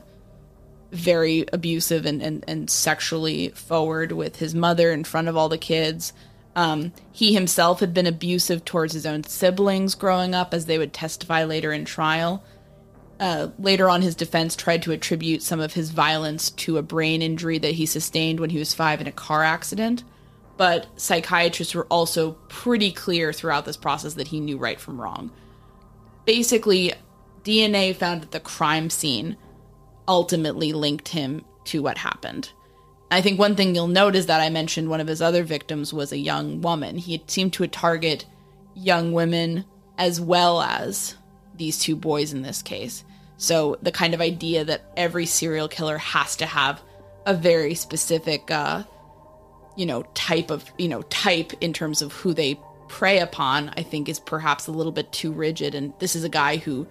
very 0.92 1.46
abusive 1.54 2.06
and, 2.06 2.22
and, 2.22 2.44
and 2.48 2.70
sexually 2.70 3.50
forward 3.50 4.12
with 4.12 4.38
his 4.38 4.56
mother 4.56 4.92
in 4.92 5.04
front 5.04 5.28
of 5.28 5.38
all 5.38 5.50
the 5.50 5.58
kids. 5.58 6.14
Um, 6.56 6.94
he 7.12 7.34
himself 7.34 7.80
had 7.80 7.94
been 7.94 8.08
abusive 8.08 8.66
towards 8.66 8.94
his 8.94 9.06
own 9.06 9.24
siblings 9.24 9.96
growing 9.96 10.34
up 10.34 10.54
as 10.54 10.66
they 10.66 10.78
would 10.78 10.94
testify 10.94 11.44
later 11.44 11.72
in 11.72 11.86
trial. 11.86 12.44
Uh, 13.20 13.50
later 13.60 13.90
on 13.90 14.02
his 14.02 14.16
defense 14.16 14.56
tried 14.56 14.82
to 14.82 14.94
attribute 14.94 15.44
some 15.44 15.60
of 15.60 15.74
his 15.74 15.92
violence 15.92 16.50
to 16.52 16.78
a 16.78 16.82
brain 16.82 17.22
injury 17.22 17.58
that 17.58 17.74
he 17.74 17.86
sustained 17.86 18.40
when 18.40 18.50
he 18.50 18.58
was 18.58 18.74
five 18.74 19.02
in 19.02 19.08
a 19.08 19.12
car 19.12 19.44
accident 19.44 20.04
but 20.60 20.88
psychiatrists 21.00 21.74
were 21.74 21.86
also 21.86 22.34
pretty 22.50 22.92
clear 22.92 23.32
throughout 23.32 23.64
this 23.64 23.78
process 23.78 24.16
that 24.16 24.28
he 24.28 24.42
knew 24.42 24.58
right 24.58 24.78
from 24.78 25.00
wrong. 25.00 25.32
Basically, 26.26 26.92
DNA 27.46 27.96
found 27.96 28.24
at 28.24 28.32
the 28.32 28.42
crime 28.42 28.90
scene 28.90 29.38
ultimately 30.06 30.74
linked 30.74 31.08
him 31.08 31.46
to 31.64 31.82
what 31.82 31.98
happened. 31.98 32.52
I 33.10 33.22
think 33.22 33.40
one 33.40 33.56
thing 33.56 33.74
you'll 33.74 33.88
note 33.88 34.18
is 34.18 34.26
that 34.26 34.42
I 34.42 34.50
mentioned 34.50 34.90
one 34.90 35.00
of 35.00 35.08
his 35.08 35.22
other 35.22 35.46
victims 35.46 35.94
was 35.94 36.12
a 36.12 36.18
young 36.18 36.60
woman. 36.60 36.98
He 36.98 37.24
seemed 37.28 37.54
to 37.54 37.66
target 37.68 38.26
young 38.76 39.14
women 39.14 39.64
as 39.98 40.20
well 40.20 40.62
as 40.62 41.16
these 41.56 41.80
two 41.80 41.96
boys 41.96 42.34
in 42.34 42.42
this 42.42 42.62
case. 42.62 43.06
So 43.38 43.78
the 43.82 43.94
kind 43.94 44.14
of 44.14 44.20
idea 44.20 44.66
that 44.66 44.92
every 44.98 45.26
serial 45.26 45.70
killer 45.70 46.00
has 46.00 46.36
to 46.36 46.46
have 46.46 46.82
a 47.26 47.34
very 47.34 47.76
specific, 47.76 48.52
uh, 48.52 48.84
you 49.80 49.86
know, 49.86 50.04
type 50.14 50.52
of, 50.52 50.70
you 50.78 50.90
know, 50.90 51.04
type 51.04 51.54
in 51.62 51.72
terms 51.72 52.02
of 52.02 52.12
who 52.12 52.34
they 52.34 52.60
prey 52.90 53.20
upon, 53.20 53.70
I 53.78 53.82
think 53.82 54.10
is 54.10 54.20
perhaps 54.20 54.68
a 54.68 54.74
little 54.74 54.92
bit 54.92 55.10
too 55.14 55.32
rigid. 55.32 55.74
And 55.74 55.94
this 56.00 56.18
is 56.18 56.26
a 56.26 56.30
guy 56.30 56.58
who 56.58 56.86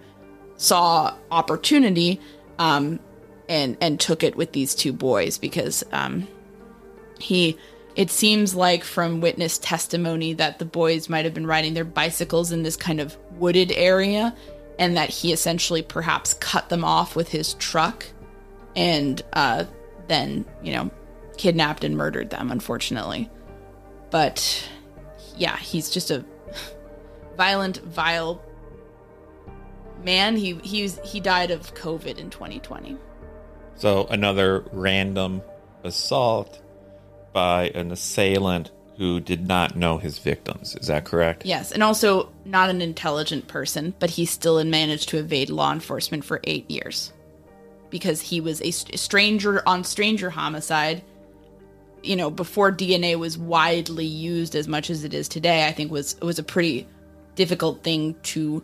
saw 0.57 1.13
opportunity 1.29 2.19
um, 2.57 2.99
and 3.47 3.77
and 3.79 3.99
took 3.99 4.23
it 4.23 4.35
with 4.35 4.53
these 4.53 4.73
two 4.73 4.91
boys 4.91 5.37
because 5.37 5.83
um, 5.91 6.27
he. 7.19 7.57
It 7.95 8.09
seems 8.09 8.55
like 8.55 8.83
from 8.85 9.19
witness 9.19 9.57
testimony 9.57 10.33
that 10.33 10.57
the 10.57 10.65
boys 10.65 11.09
might 11.09 11.25
have 11.25 11.33
been 11.33 11.45
riding 11.45 11.73
their 11.73 11.83
bicycles 11.83 12.51
in 12.51 12.63
this 12.63 12.77
kind 12.77 13.01
of 13.01 13.17
wooded 13.31 13.71
area, 13.73 14.33
and 14.77 14.95
that 14.95 15.09
he 15.09 15.33
essentially 15.33 15.81
perhaps 15.81 16.33
cut 16.35 16.69
them 16.69 16.85
off 16.85 17.15
with 17.15 17.27
his 17.27 17.55
truck, 17.55 18.05
and 18.75 19.21
uh, 19.33 19.65
then 20.07 20.45
you 20.63 20.73
know 20.73 20.89
kidnapped 21.39 21.85
and 21.85 21.95
murdered 21.95 22.29
them. 22.29 22.51
Unfortunately, 22.51 23.29
but 24.11 24.69
yeah, 25.37 25.57
he's 25.57 25.89
just 25.89 26.11
a 26.11 26.23
violent, 27.37 27.77
vile 27.77 28.43
man. 30.03 30.35
He 30.35 30.55
he's 30.55 30.99
he 30.99 31.19
died 31.19 31.49
of 31.49 31.73
COVID 31.73 32.17
in 32.19 32.29
2020. 32.29 32.97
So 33.75 34.05
another 34.07 34.65
random 34.73 35.41
assault 35.83 36.61
by 37.31 37.69
an 37.69 37.91
assailant 37.91 38.71
who 38.97 39.21
did 39.21 39.47
not 39.47 39.77
know 39.77 39.97
his 39.97 40.19
victims. 40.19 40.75
Is 40.75 40.87
that 40.87 41.05
correct? 41.05 41.45
Yes, 41.45 41.71
and 41.71 41.81
also 41.81 42.29
not 42.43 42.69
an 42.69 42.81
intelligent 42.81 43.47
person, 43.47 43.93
but 43.97 44.09
he 44.09 44.25
still 44.25 44.61
managed 44.65 45.07
to 45.09 45.17
evade 45.17 45.49
law 45.49 45.71
enforcement 45.71 46.25
for 46.25 46.41
eight 46.43 46.69
years 46.69 47.13
because 47.89 48.19
he 48.19 48.41
was 48.41 48.61
a 48.61 48.71
stranger 48.71 49.63
on 49.65 49.85
stranger 49.85 50.29
homicide 50.29 51.01
you 52.03 52.15
know, 52.15 52.29
before 52.29 52.71
DNA 52.71 53.17
was 53.17 53.37
widely 53.37 54.05
used 54.05 54.55
as 54.55 54.67
much 54.67 54.89
as 54.89 55.03
it 55.03 55.13
is 55.13 55.27
today, 55.27 55.67
I 55.67 55.71
think 55.71 55.91
was 55.91 56.19
was 56.21 56.39
a 56.39 56.43
pretty 56.43 56.87
difficult 57.35 57.83
thing 57.83 58.15
to 58.23 58.63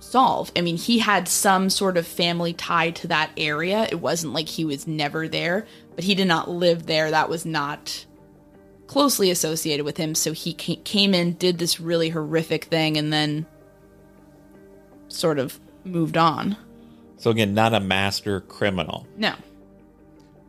solve. 0.00 0.52
I 0.56 0.60
mean, 0.60 0.76
he 0.76 0.98
had 0.98 1.28
some 1.28 1.70
sort 1.70 1.96
of 1.96 2.06
family 2.06 2.52
tie 2.52 2.90
to 2.90 3.08
that 3.08 3.30
area. 3.36 3.86
It 3.90 4.00
wasn't 4.00 4.32
like 4.32 4.48
he 4.48 4.64
was 4.64 4.86
never 4.86 5.28
there, 5.28 5.66
but 5.94 6.04
he 6.04 6.14
did 6.14 6.28
not 6.28 6.50
live 6.50 6.86
there. 6.86 7.10
That 7.10 7.28
was 7.28 7.44
not 7.46 8.06
closely 8.86 9.30
associated 9.30 9.84
with 9.84 9.96
him. 9.96 10.14
So 10.14 10.32
he 10.32 10.52
came 10.52 11.14
in, 11.14 11.34
did 11.34 11.58
this 11.58 11.80
really 11.80 12.10
horrific 12.10 12.64
thing, 12.64 12.96
and 12.96 13.12
then 13.12 13.46
sort 15.08 15.38
of 15.38 15.58
moved 15.84 16.16
on. 16.16 16.56
So 17.16 17.30
again, 17.30 17.54
not 17.54 17.74
a 17.74 17.80
master 17.80 18.40
criminal. 18.40 19.06
No. 19.16 19.34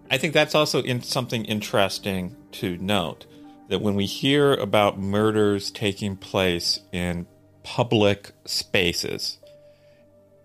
I 0.10 0.18
think 0.18 0.34
that's 0.34 0.56
also 0.56 0.82
in 0.84 1.02
something 1.02 1.46
interesting 1.46 2.36
to 2.54 2.78
note 2.78 3.26
that 3.70 3.82
when 3.82 3.96
we 3.96 4.06
hear 4.06 4.54
about 4.54 5.00
murders 5.00 5.72
taking 5.72 6.16
place 6.16 6.80
in 6.92 7.26
public 7.64 8.32
spaces, 8.46 9.40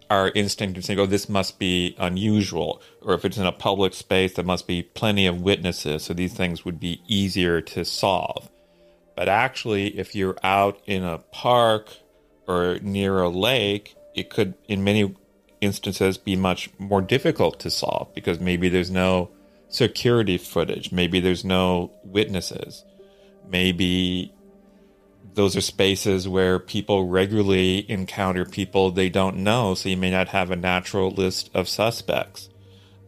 our 0.08 0.30
instinct 0.34 0.78
is 0.78 0.86
to 0.86 0.94
go, 0.94 1.02
oh, 1.02 1.06
this 1.06 1.28
must 1.28 1.58
be 1.58 1.94
unusual. 1.98 2.82
Or 3.02 3.14
if 3.14 3.24
it's 3.24 3.36
in 3.36 3.46
a 3.46 3.52
public 3.52 3.94
space, 3.94 4.32
there 4.32 4.44
must 4.44 4.66
be 4.66 4.82
plenty 4.82 5.26
of 5.26 5.42
witnesses, 5.42 6.04
so 6.04 6.14
these 6.14 6.34
things 6.34 6.64
would 6.64 6.80
be 6.80 7.02
easier 7.06 7.60
to 7.60 7.84
solve. 7.84 8.50
But 9.14 9.28
actually, 9.28 9.98
if 9.98 10.14
you're 10.14 10.38
out 10.42 10.80
in 10.86 11.04
a 11.04 11.18
park 11.18 11.90
or 12.48 12.78
near 12.80 13.20
a 13.20 13.28
lake, 13.28 13.94
it 14.14 14.30
could, 14.30 14.54
in 14.66 14.82
many 14.82 15.14
instances, 15.60 16.16
be 16.16 16.34
much 16.34 16.70
more 16.78 17.02
difficult 17.02 17.60
to 17.60 17.70
solve 17.70 18.12
because 18.14 18.40
maybe 18.40 18.70
there's 18.70 18.90
no 18.90 19.30
security 19.70 20.36
footage. 20.36 20.92
Maybe 20.92 21.20
there's 21.20 21.44
no 21.44 21.92
witnesses. 22.04 22.84
Maybe 23.48 24.34
those 25.34 25.56
are 25.56 25.60
spaces 25.60 26.28
where 26.28 26.58
people 26.58 27.06
regularly 27.06 27.90
encounter 27.90 28.44
people 28.44 28.90
they 28.90 29.08
don't 29.08 29.38
know, 29.38 29.74
so 29.74 29.88
you 29.88 29.96
may 29.96 30.10
not 30.10 30.28
have 30.28 30.50
a 30.50 30.56
natural 30.56 31.10
list 31.10 31.50
of 31.54 31.68
suspects. 31.68 32.48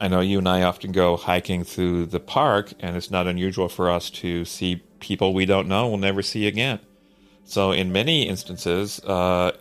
I 0.00 0.08
know 0.08 0.20
you 0.20 0.38
and 0.38 0.48
I 0.48 0.62
often 0.62 0.92
go 0.92 1.16
hiking 1.16 1.64
through 1.64 2.06
the 2.06 2.20
park, 2.20 2.72
and 2.80 2.96
it's 2.96 3.10
not 3.10 3.26
unusual 3.26 3.68
for 3.68 3.90
us 3.90 4.10
to 4.10 4.44
see 4.44 4.82
people 5.00 5.34
we 5.34 5.46
don't 5.46 5.68
know 5.68 5.88
we'll 5.88 5.98
never 5.98 6.22
see 6.22 6.46
again. 6.46 6.78
So, 7.44 7.72
in 7.72 7.92
many 7.92 8.28
instances, 8.28 9.00
uh, 9.00 9.52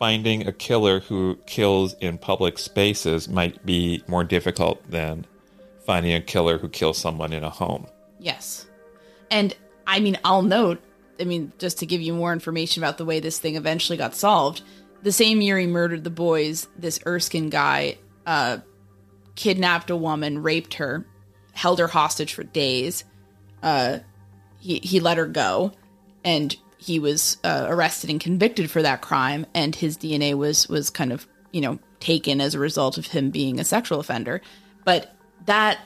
finding 0.00 0.48
a 0.48 0.52
killer 0.52 1.00
who 1.00 1.38
kills 1.46 1.94
in 2.00 2.16
public 2.16 2.58
spaces 2.58 3.28
might 3.28 3.64
be 3.66 4.02
more 4.08 4.24
difficult 4.24 4.82
than 4.90 5.26
finding 5.84 6.14
a 6.14 6.20
killer 6.20 6.56
who 6.56 6.70
kills 6.70 6.96
someone 6.96 7.34
in 7.34 7.44
a 7.44 7.50
home. 7.50 7.86
Yes. 8.18 8.66
And 9.30 9.54
I 9.86 10.00
mean, 10.00 10.18
I'll 10.24 10.42
note, 10.42 10.80
I 11.20 11.24
mean, 11.24 11.52
just 11.58 11.78
to 11.80 11.86
give 11.86 12.00
you 12.00 12.14
more 12.14 12.32
information 12.32 12.82
about 12.82 12.96
the 12.96 13.04
way 13.04 13.20
this 13.20 13.38
thing 13.38 13.56
eventually 13.56 13.98
got 13.98 14.14
solved, 14.14 14.62
the 15.02 15.12
same 15.12 15.42
year 15.42 15.58
he 15.58 15.66
murdered 15.66 16.02
the 16.02 16.10
boys, 16.10 16.66
this 16.78 16.98
Erskine 17.06 17.50
guy 17.50 17.98
uh, 18.24 18.58
kidnapped 19.36 19.90
a 19.90 19.96
woman, 19.96 20.42
raped 20.42 20.74
her, 20.74 21.06
held 21.52 21.78
her 21.78 21.88
hostage 21.88 22.32
for 22.32 22.42
days. 22.42 23.04
Uh, 23.62 23.98
he, 24.58 24.78
he 24.78 24.98
let 24.98 25.18
her 25.18 25.26
go, 25.26 25.72
and 26.24 26.56
he 26.80 26.98
was 26.98 27.36
uh, 27.44 27.66
arrested 27.68 28.10
and 28.10 28.20
convicted 28.20 28.70
for 28.70 28.82
that 28.82 29.02
crime, 29.02 29.46
and 29.54 29.76
his 29.76 29.98
DNA 29.98 30.34
was 30.34 30.68
was 30.68 30.90
kind 30.90 31.12
of 31.12 31.26
you 31.52 31.60
know 31.60 31.78
taken 32.00 32.40
as 32.40 32.54
a 32.54 32.58
result 32.58 32.96
of 32.96 33.06
him 33.06 33.30
being 33.30 33.60
a 33.60 33.64
sexual 33.64 34.00
offender. 34.00 34.40
But 34.84 35.14
that 35.44 35.78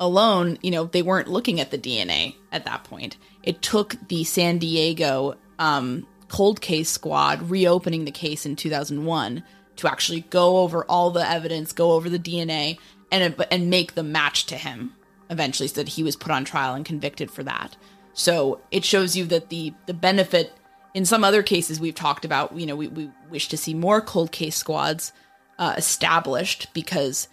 alone, 0.00 0.58
you 0.62 0.72
know, 0.72 0.84
they 0.84 1.02
weren't 1.02 1.28
looking 1.28 1.60
at 1.60 1.70
the 1.70 1.78
DNA 1.78 2.34
at 2.50 2.64
that 2.64 2.84
point. 2.84 3.16
It 3.42 3.62
took 3.62 3.96
the 4.08 4.24
San 4.24 4.58
Diego 4.58 5.34
um, 5.58 6.06
cold 6.28 6.60
case 6.60 6.90
squad 6.90 7.48
reopening 7.48 8.04
the 8.04 8.10
case 8.10 8.44
in 8.44 8.56
2001 8.56 9.44
to 9.76 9.88
actually 9.88 10.22
go 10.22 10.58
over 10.58 10.84
all 10.84 11.10
the 11.10 11.28
evidence, 11.28 11.72
go 11.72 11.92
over 11.92 12.10
the 12.10 12.18
DNA, 12.18 12.78
and 13.12 13.34
and 13.50 13.70
make 13.70 13.94
the 13.94 14.02
match 14.02 14.46
to 14.46 14.56
him. 14.56 14.94
Eventually, 15.28 15.68
so 15.68 15.76
that 15.76 15.90
he 15.90 16.02
was 16.02 16.16
put 16.16 16.32
on 16.32 16.44
trial 16.44 16.74
and 16.74 16.84
convicted 16.84 17.30
for 17.30 17.44
that. 17.44 17.76
So 18.20 18.60
it 18.70 18.84
shows 18.84 19.16
you 19.16 19.24
that 19.26 19.48
the 19.48 19.72
the 19.86 19.94
benefit 19.94 20.52
in 20.92 21.06
some 21.06 21.24
other 21.24 21.42
cases 21.42 21.80
we've 21.80 21.94
talked 21.94 22.26
about. 22.26 22.54
You 22.54 22.66
know, 22.66 22.76
we, 22.76 22.88
we 22.88 23.10
wish 23.30 23.48
to 23.48 23.56
see 23.56 23.72
more 23.72 24.02
cold 24.02 24.30
case 24.30 24.56
squads 24.56 25.14
uh, 25.58 25.72
established 25.78 26.68
because 26.74 27.28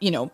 you 0.00 0.10
know 0.10 0.30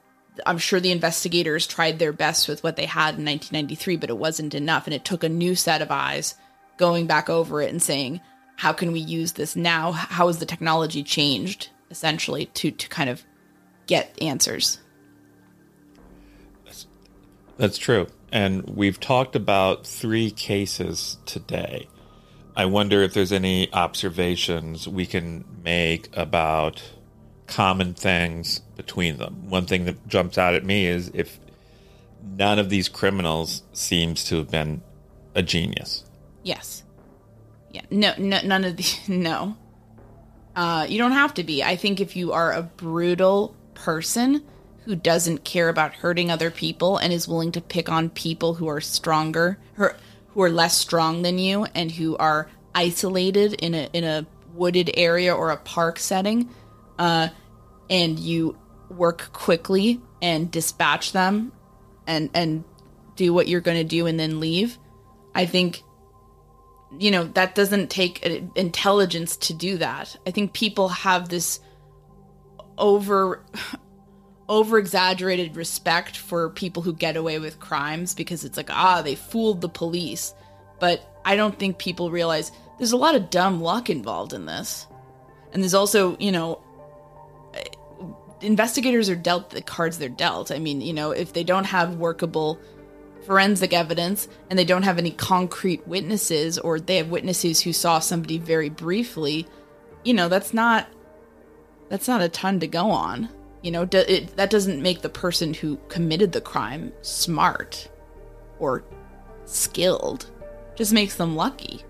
I'm 0.47 0.59
sure 0.59 0.79
the 0.79 0.93
investigators 0.93 1.67
tried 1.67 1.99
their 1.99 2.13
best 2.13 2.47
with 2.47 2.63
what 2.63 2.77
they 2.77 2.87
had 2.87 3.19
in 3.19 3.25
1993, 3.25 3.97
but 3.97 4.11
it 4.11 4.17
wasn't 4.17 4.55
enough. 4.55 4.87
And 4.87 4.95
it 4.95 5.05
took 5.05 5.25
a 5.25 5.29
new 5.29 5.57
set 5.57 5.83
of 5.83 5.91
eyes 5.91 6.37
going 6.77 7.09
back 7.09 7.29
over 7.29 7.61
it 7.61 7.71
and 7.71 7.83
saying, 7.83 8.21
how 8.55 8.73
can 8.73 8.93
we 8.93 9.01
use 9.01 9.33
this 9.33 9.57
now? 9.57 9.91
How 9.91 10.29
has 10.29 10.39
the 10.39 10.47
technology 10.47 11.03
changed 11.03 11.71
essentially 11.91 12.47
to, 12.47 12.71
to 12.71 12.89
kind 12.89 13.11
of 13.11 13.25
get 13.89 14.17
answers? 14.23 14.79
That's, 16.65 16.87
that's 17.57 17.77
true. 17.77 18.07
And 18.33 18.65
we've 18.69 19.01
talked 19.01 19.35
about 19.35 19.87
three 19.87 20.31
cases 20.31 21.19
today. 21.27 21.89
I 22.57 22.67
wonder 22.67 23.03
if 23.03 23.15
there's 23.15 23.33
any 23.33 23.73
observations 23.73 24.87
we 24.87 25.07
can 25.07 25.45
make 25.65 26.09
about 26.17 26.83
common 27.47 27.95
things 27.95 28.61
between 28.77 29.19
them. 29.19 29.49
One 29.49 29.67
thing 29.67 29.85
that 29.87 30.07
jumps 30.07 30.39
out 30.39 30.55
at 30.55 30.65
me 30.65 30.87
is 30.87 31.11
if 31.15 31.41
none 32.23 32.59
of 32.59 32.71
these 32.71 32.89
criminals 32.89 33.63
seems 33.73 34.25
to 34.27 34.37
have 34.37 34.51
been 34.51 34.83
a 35.35 35.43
genius. 35.43 36.05
Yes. 36.43 36.85
Yeah. 37.71 37.83
No. 37.91 38.15
no 38.19 38.41
none 38.43 38.65
of 38.65 38.77
the. 38.77 38.99
No. 39.09 39.57
Uh, 40.57 40.85
you 40.89 40.99
don't 40.99 41.13
have 41.13 41.35
to 41.35 41.45
be. 41.45 41.63
I 41.63 41.77
think 41.77 42.01
if 42.01 42.17
you 42.17 42.33
are 42.33 42.53
a 42.53 42.63
brutal 42.63 43.55
person 43.75 44.45
who 44.91 44.97
doesn't 44.97 45.45
care 45.45 45.69
about 45.69 45.95
hurting 45.95 46.33
other 46.33 46.51
people 46.51 46.97
and 46.97 47.13
is 47.13 47.29
willing 47.29 47.53
to 47.53 47.61
pick 47.61 47.89
on 47.89 48.11
people 48.11 48.55
who 48.55 48.67
are 48.67 48.81
stronger, 48.81 49.57
who 49.77 50.43
are 50.43 50.51
less 50.51 50.77
strong 50.77 51.23
than 51.23 51.39
you, 51.39 51.65
and 51.77 51.93
who 51.93 52.17
are 52.17 52.51
isolated 52.75 53.53
in 53.53 53.73
a 53.73 53.89
in 53.93 54.03
a 54.03 54.27
wooded 54.53 54.91
area 54.95 55.33
or 55.33 55.53
a 55.53 55.57
park 55.59 56.01
setting, 56.01 56.51
uh, 56.99 57.29
and 57.89 58.19
you 58.19 58.59
work 58.89 59.31
quickly 59.33 60.01
and 60.21 60.51
dispatch 60.51 61.13
them 61.13 61.53
and 62.09 62.29
and 62.35 62.65
do 63.15 63.33
what 63.33 63.47
you're 63.47 63.61
going 63.61 63.79
to 63.79 63.85
do 63.85 64.07
and 64.07 64.19
then 64.19 64.41
leave. 64.41 64.77
I 65.37 65.47
think 65.47 65.85
you 66.99 67.13
know 67.13 67.27
that 67.35 67.55
doesn't 67.55 67.91
take 67.91 68.27
intelligence 68.57 69.37
to 69.37 69.55
do 69.55 69.79
that. 69.79 70.17
I 70.27 70.33
think 70.33 70.53
people 70.53 70.89
have 70.89 71.29
this 71.29 71.61
over 72.77 73.45
over 74.51 74.79
exaggerated 74.79 75.57
respect 75.57 76.17
for 76.17 76.51
people 76.51 76.83
who 76.83 76.93
get 76.93 77.17
away 77.17 77.39
with 77.39 77.61
crimes 77.61 78.15
because 78.15 78.45
it's 78.45 78.57
like, 78.57 78.69
ah, 78.69 79.01
they 79.01 79.15
fooled 79.15 79.61
the 79.61 79.69
police. 79.69 80.35
But 80.81 81.09
I 81.25 81.37
don't 81.37 81.57
think 81.57 81.79
people 81.79 82.11
realize 82.11 82.51
there's 82.77 82.91
a 82.91 82.97
lot 82.97 83.15
of 83.15 83.31
dumb 83.31 83.61
luck 83.61 83.89
involved 83.89 84.33
in 84.33 84.47
this. 84.47 84.89
And 85.53 85.63
there's 85.63 85.75
also, 85.75 86.17
you 86.19 86.33
know, 86.33 86.61
investigators 88.41 89.09
are 89.09 89.15
dealt 89.15 89.51
the 89.51 89.63
cards 89.63 89.99
they're 89.99 90.09
dealt. 90.09 90.51
I 90.51 90.59
mean, 90.59 90.81
you 90.81 90.95
know, 90.95 91.13
if 91.13 91.33
they 91.33 91.45
don't 91.45 91.65
have 91.65 91.95
workable 91.95 92.59
forensic 93.27 93.73
evidence 93.73 94.27
and 94.49 94.59
they 94.59 94.65
don't 94.65 94.83
have 94.83 94.99
any 94.99 95.13
concrete 95.13 95.87
witnesses 95.87 96.59
or 96.59 96.81
they 96.81 96.97
have 96.97 97.09
witnesses 97.09 97.61
who 97.61 97.73
saw 97.73 98.01
somebody 98.01 98.39
very 98.39 98.69
briefly, 98.69 99.47
you 100.03 100.13
know, 100.13 100.29
that's 100.29 100.53
not 100.53 100.89
that's 101.89 102.09
not 102.09 102.21
a 102.21 102.29
ton 102.29 102.59
to 102.61 102.67
go 102.67 102.91
on. 102.91 103.29
You 103.63 103.71
know, 103.71 103.85
do, 103.85 103.99
it, 103.99 104.37
that 104.37 104.51
doesn't 104.51 104.81
make 104.83 105.03
the 105.03 105.09
person 105.09 105.55
who 105.55 105.79
committed 105.89 106.33
the 106.33 106.41
crime 106.41 106.93
smart 107.03 107.89
or 108.59 108.85
skilled. 109.45 110.31
Just 110.77 110.93
makes 110.93 111.17
them 111.17 111.37
lucky. 111.37 111.83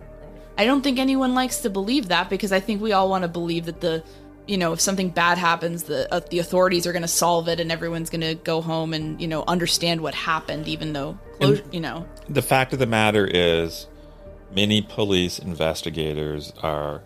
I 0.59 0.64
don't 0.64 0.83
think 0.83 0.99
anyone 0.99 1.35
likes 1.35 1.59
to 1.59 1.71
believe 1.71 2.09
that 2.09 2.29
because 2.29 2.53
I 2.53 2.61
think 2.61 2.83
we 2.83 2.93
all 2.93 3.09
want 3.09 3.23
to 3.23 3.29
believe 3.29 3.66
that 3.66 3.81
the 3.81 4.03
you 4.51 4.59
know, 4.59 4.73
if 4.73 4.81
something 4.81 5.11
bad 5.11 5.39
happens, 5.39 5.85
the 5.85 6.12
uh, 6.12 6.21
the 6.29 6.41
authorities 6.41 6.85
are 6.85 6.93
going 6.93 7.03
to 7.03 7.09
solve 7.09 7.47
it, 7.47 7.61
and 7.61 7.71
everyone's 7.71 8.11
going 8.11 8.23
to 8.23 8.35
go 8.35 8.61
home 8.61 8.93
and 8.93 9.21
you 9.21 9.29
know 9.29 9.45
understand 9.47 10.01
what 10.01 10.12
happened, 10.12 10.66
even 10.66 10.93
though 10.93 11.16
closure, 11.39 11.62
you 11.71 11.79
know. 11.79 12.05
The 12.29 12.43
fact 12.43 12.73
of 12.73 12.81
the 12.81 12.87
matter 12.87 13.25
is, 13.25 13.87
many 14.53 14.83
police 14.83 15.39
investigators 15.39 16.53
are 16.62 17.03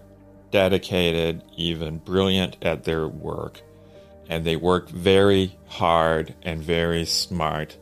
dedicated, 0.50 1.42
even 1.56 1.98
brilliant 1.98 2.56
at 2.62 2.84
their 2.84 3.06
work, 3.06 3.60
and 4.28 4.44
they 4.44 4.56
work 4.56 4.88
very 4.88 5.56
hard 5.66 6.34
and 6.42 6.62
very 6.62 7.04
smart 7.04 7.76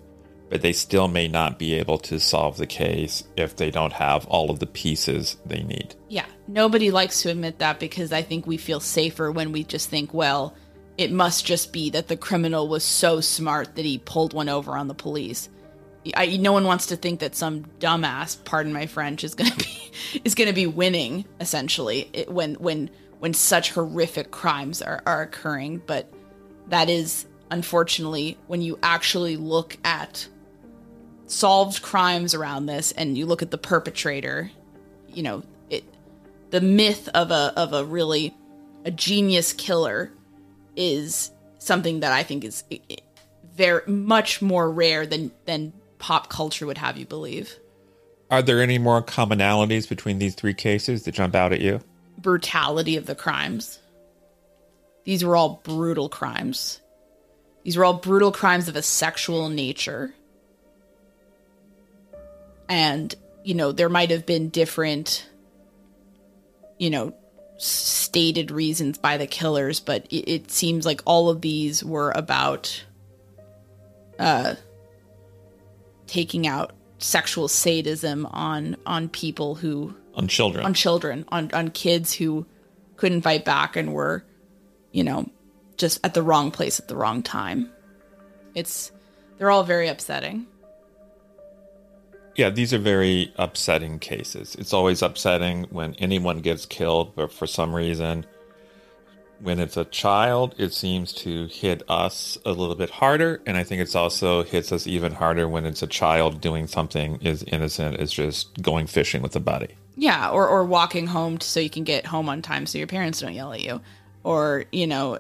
but 0.53 0.61
they 0.61 0.75
still 0.75 1.09
may 1.09 1.27
not 1.29 1.59
be 1.59 1.73
able 1.73 1.97
to 1.97 2.21
solve 2.21 2.59
the 2.59 2.67
case 2.67 3.25
if 3.39 3.57
they 3.57 3.71
don't 3.71 3.95
have 3.95 4.27
all 4.27 4.51
of 4.51 4.59
the 4.59 4.67
pieces 4.67 5.39
they 5.47 5.63
need. 5.63 5.95
Yeah, 6.11 6.27
nobody 6.47 6.91
likes 6.91 7.23
to 7.23 7.31
admit 7.31 7.61
that 7.61 7.81
because 7.81 8.13
I 8.13 8.21
think 8.21 8.47
we 8.47 8.59
feel 8.59 8.79
safer 8.79 9.33
when 9.33 9.51
we 9.53 9.65
just 9.65 9.89
think, 9.89 10.13
well, 10.13 10.55
it 10.99 11.11
must 11.11 11.47
just 11.47 11.73
be 11.73 11.89
that 11.89 12.09
the 12.09 12.19
criminal 12.19 12.69
was 12.69 12.85
so 12.85 13.23
smart 13.23 13.77
that 13.77 13.87
he 13.87 13.97
pulled 13.97 14.35
one 14.35 14.51
over 14.51 14.77
on 14.77 14.89
the 14.89 14.95
police. 14.95 15.49
I, 16.15 16.37
no 16.37 16.53
one 16.53 16.65
wants 16.65 16.85
to 16.89 16.97
think 16.97 17.21
that 17.21 17.35
some 17.35 17.65
dumbass, 17.79 18.45
pardon 18.45 18.75
my 18.75 18.85
French, 18.85 19.25
is 19.25 19.35
gonna 19.35 19.57
be 19.57 20.21
is 20.23 20.35
gonna 20.35 20.53
be 20.53 20.67
winning 20.67 21.25
essentially 21.41 22.27
when 22.29 22.57
when 22.57 22.91
when 23.21 23.33
such 23.33 23.71
horrific 23.71 24.31
crimes 24.31 24.83
are, 24.83 25.01
are 25.07 25.23
occurring. 25.23 25.81
But 25.87 26.13
that 26.69 26.89
is 26.89 27.27
unfortunately 27.51 28.39
when 28.47 28.63
you 28.63 28.79
actually 28.83 29.37
look 29.37 29.77
at 29.85 30.27
solved 31.27 31.83
crimes 31.83 32.35
around 32.35 32.67
this 32.67 32.93
and 32.93 33.17
you 33.17 33.27
look 33.27 33.43
at 33.43 33.51
the 33.51 33.59
perpetrator, 33.59 34.51
you 35.09 35.23
know, 35.23 35.43
it 35.71 35.85
the 36.51 36.61
myth 36.61 37.09
of 37.15 37.31
a 37.31 37.53
of 37.57 37.73
a 37.73 37.85
really 37.85 38.35
a 38.85 38.91
genius 38.91 39.53
killer 39.53 40.13
is 40.77 41.31
something 41.59 42.01
that 42.01 42.13
I 42.13 42.23
think 42.23 42.45
is 42.45 42.65
very 43.55 43.83
much 43.87 44.43
more 44.43 44.71
rare 44.71 45.07
than 45.07 45.31
than 45.45 45.73
pop 45.99 46.29
culture 46.29 46.67
would 46.67 46.79
have 46.79 46.97
you 46.97 47.07
believe. 47.07 47.59
Are 48.31 48.43
there 48.43 48.63
any 48.63 48.79
more 48.79 49.03
commonalities 49.03 49.89
between 49.89 50.19
these 50.19 50.35
three 50.35 50.55
cases 50.55 51.05
that 51.05 51.13
jump 51.13 51.35
out 51.35 51.53
at 51.53 51.61
you? 51.61 51.81
Brutality 52.19 52.97
of 52.97 53.07
the 53.07 53.15
crimes. 53.15 53.79
These 55.05 55.25
were 55.25 55.37
all 55.37 55.61
brutal 55.65 56.09
crimes. 56.09 56.81
These 57.65 57.77
were 57.77 57.85
all 57.85 57.95
brutal 57.95 58.33
crimes 58.33 58.69
of 58.69 58.77
a 58.77 58.83
sexual 58.83 59.49
nature. 59.49 60.15
And 62.69 63.15
you 63.45 63.55
know 63.55 63.73
there 63.73 63.89
might 63.89 64.11
have 64.11 64.27
been 64.27 64.49
different 64.49 65.29
you 66.79 66.91
know 66.91 67.13
stated 67.59 68.51
reasons 68.51 68.99
by 68.99 69.17
the 69.17 69.27
killers 69.27 69.81
but 69.81 70.07
it, 70.11 70.31
it 70.31 70.51
seems 70.51 70.87
like 70.87 71.01
all 71.05 71.29
of 71.29 71.41
these 71.41 71.85
were 71.85 72.13
about 72.13 72.85
uh 74.19 74.55
taking 76.07 76.47
out 76.47 76.73
sexual 76.99 77.49
sadism 77.49 78.27
on 78.27 78.77
on 78.87 79.09
people 79.09 79.57
who 79.57 79.95
on 80.15 80.29
children. 80.29 80.65
On 80.65 80.75
children. 80.75 81.25
On 81.29 81.51
on 81.53 81.71
kids 81.71 82.13
who 82.13 82.47
couldn't 82.97 83.23
fight 83.23 83.45
back 83.45 83.77
and 83.77 83.93
were 83.93 84.25
you 84.93 85.05
know 85.05 85.29
just 85.77 85.99
at 86.05 86.15
the 86.15 86.23
wrong 86.23 86.51
place 86.51 86.79
at 86.79 86.89
the 86.89 86.97
wrong 86.97 87.23
time 87.23 87.71
it's 88.55 88.93
they're 89.39 89.51
all 89.51 89.65
very 89.65 89.89
upsetting 89.89 90.47
yeah, 92.35 92.51
these 92.51 92.73
are 92.73 92.79
very 92.79 93.33
upsetting 93.37 93.99
cases. 93.99 94.55
It's 94.55 94.73
always 94.73 95.03
upsetting 95.03 95.65
when 95.65 95.95
anyone 95.97 96.41
gets 96.41 96.65
killed, 96.65 97.15
but 97.15 97.33
for 97.33 97.47
some 97.47 97.75
reason, 97.75 98.25
when 99.41 99.59
it's 99.59 99.77
a 99.77 99.85
child, 99.85 100.55
it 100.57 100.73
seems 100.73 101.13
to 101.13 101.47
hit 101.49 101.83
us 101.89 102.39
a 102.47 102.53
little 102.53 102.77
bit 102.77 102.91
harder. 102.91 103.43
And 103.45 103.57
I 103.57 103.65
think 103.65 103.83
it's 103.83 103.95
also 103.95 104.45
hits 104.45 104.73
us 104.73 104.87
even 104.87 105.13
harder 105.13 105.49
when 105.49 105.67
it's 105.67 105.83
a 105.83 105.87
child 105.87 106.41
doing 106.41 106.67
something 106.67 107.19
as 107.27 107.43
innocent 107.43 107.99
as 107.99 108.13
just 108.13 108.63
going 108.63 108.87
fishing 108.87 109.21
with 109.21 109.37
a 109.37 109.41
buddy. 109.41 109.75
Yeah, 109.97 110.31
or, 110.31 110.49
or 110.49 110.65
walking 110.65 111.09
home 111.09 111.41
so 111.41 111.61
you 111.61 111.69
can 111.69 111.85
get 111.85 112.07
home 112.07 112.29
on 112.29 112.41
time 112.41 112.67
so 112.67 112.79
your 112.79 112.87
parents 112.87 113.21
don't 113.21 113.35
yell 113.35 113.53
at 113.53 113.61
you. 113.61 113.81
Or, 114.25 114.65
you 114.73 114.87
know, 114.87 115.19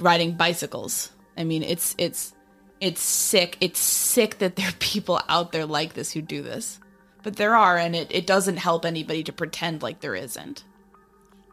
riding 0.00 0.36
bicycles. 0.36 1.10
I 1.36 1.44
mean, 1.44 1.62
it's 1.62 1.94
it's 1.98 2.34
it's 2.80 3.02
sick. 3.02 3.56
It's 3.60 3.80
sick 3.80 4.38
that 4.38 4.56
there 4.56 4.68
are 4.68 4.74
people 4.78 5.20
out 5.28 5.52
there 5.52 5.66
like 5.66 5.94
this 5.94 6.12
who 6.12 6.22
do 6.22 6.42
this. 6.42 6.78
But 7.22 7.36
there 7.36 7.56
are, 7.56 7.78
and 7.78 7.96
it, 7.96 8.08
it 8.10 8.26
doesn't 8.26 8.58
help 8.58 8.84
anybody 8.84 9.24
to 9.24 9.32
pretend 9.32 9.82
like 9.82 10.00
there 10.00 10.14
isn't. 10.14 10.62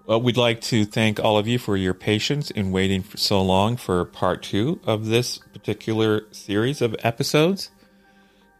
Well, 0.06 0.22
we'd 0.22 0.36
like 0.36 0.60
to 0.62 0.84
thank 0.84 1.20
all 1.20 1.38
of 1.38 1.48
you 1.48 1.58
for 1.58 1.78
your 1.78 1.94
patience 1.94 2.52
in 2.52 2.72
waiting 2.72 3.04
for 3.04 3.18
so 3.18 3.42
long 3.42 3.78
for 3.78 4.04
part 4.04 4.44
two 4.44 4.82
of 4.84 5.06
this 5.06 5.38
particular 5.38 6.24
series 6.32 6.82
of 6.82 6.96
episodes. 7.00 7.72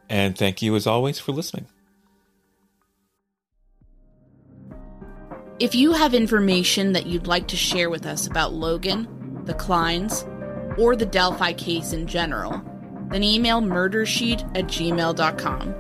And 0.08 0.38
thank 0.38 0.62
you, 0.62 0.76
as 0.76 0.88
always, 0.88 1.20
for 1.20 1.34
listening. 1.34 1.68
If 5.62 5.76
you 5.76 5.94
have 5.94 6.16
information 6.16 6.94
that 6.94 7.06
you'd 7.06 7.28
like 7.28 7.48
to 7.50 7.56
share 7.56 7.92
with 7.92 8.08
us 8.08 8.26
about 8.26 8.52
Logan, 8.52 9.08
the 9.46 9.54
Kleins, 9.54 10.28
or 10.80 10.96
the 10.96 11.06
Delphi 11.06 11.54
case 11.54 11.94
in 11.94 12.08
general, 12.08 12.60
then 13.12 13.24
email 13.24 13.62
murdersheet 13.62 14.42
at 14.58 14.66
gmail.com. 14.66 15.76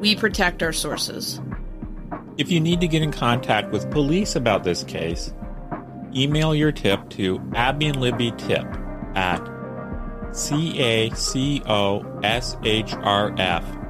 We 0.00 0.16
protect 0.16 0.60
our 0.64 0.72
sources. 0.72 1.40
If 2.36 2.50
you 2.50 2.58
need 2.58 2.80
to 2.80 2.88
get 2.88 3.02
in 3.02 3.12
contact 3.12 3.70
with 3.70 3.88
police 3.92 4.34
about 4.34 4.64
this 4.64 4.82
case, 4.82 5.32
email 6.12 6.52
your 6.52 6.72
tip 6.72 7.08
to 7.10 7.40
Abby 7.54 7.86
and 7.86 8.00
Libby 8.00 8.32
Tip 8.32 8.66
at 9.14 9.48
C-A-C-O-S-H-R-F 10.32 11.62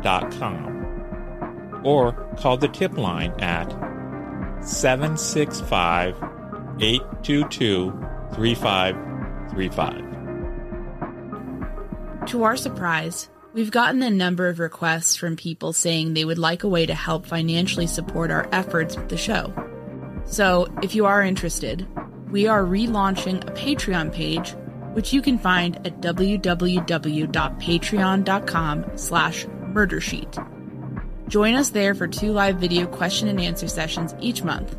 dot 0.03 0.31
com 0.33 1.81
or 1.85 2.13
call 2.37 2.59
the 2.59 2.69
tip 2.69 2.99
line 2.99 3.33
at 3.41 3.82
765 4.63 6.17
822 6.81 7.93
3535. 8.35 10.13
To 12.29 12.45
our 12.45 12.57
surprise, 12.57 13.29
we've 13.53 13.71
gotten 13.71 14.03
a 14.03 14.11
number 14.11 14.49
of 14.49 14.59
requests 14.59 15.17
from 15.17 15.37
people 15.37 15.73
saying 15.73 16.15
they 16.15 16.25
would 16.25 16.39
like 16.39 16.63
a 16.63 16.69
way 16.69 16.87
to 16.87 16.95
help 16.95 17.27
financially 17.27 17.87
support 17.87 18.31
our 18.31 18.49
efforts 18.53 18.97
with 18.97 19.09
the 19.09 19.17
show. 19.17 19.53
So, 20.25 20.73
if 20.83 20.95
you 20.95 21.07
are 21.07 21.23
interested, 21.23 21.89
we 22.31 22.47
are 22.47 22.63
relaunching 22.63 23.43
a 23.47 23.53
Patreon 23.53 24.13
page, 24.13 24.55
which 24.95 25.13
you 25.13 25.21
can 25.21 25.39
find 25.39 25.77
at 25.85 26.01
www.patreon.com 26.01 28.87
slash 28.97 29.47
murdersheet. 29.47 30.62
Join 31.33 31.55
us 31.55 31.71
there 31.71 31.95
for 31.95 32.07
two 32.07 32.33
live 32.33 32.57
video 32.57 32.87
question 32.87 33.27
and 33.27 33.41
answer 33.41 33.67
sessions 33.67 34.15
each 34.21 34.45
month. 34.45 34.77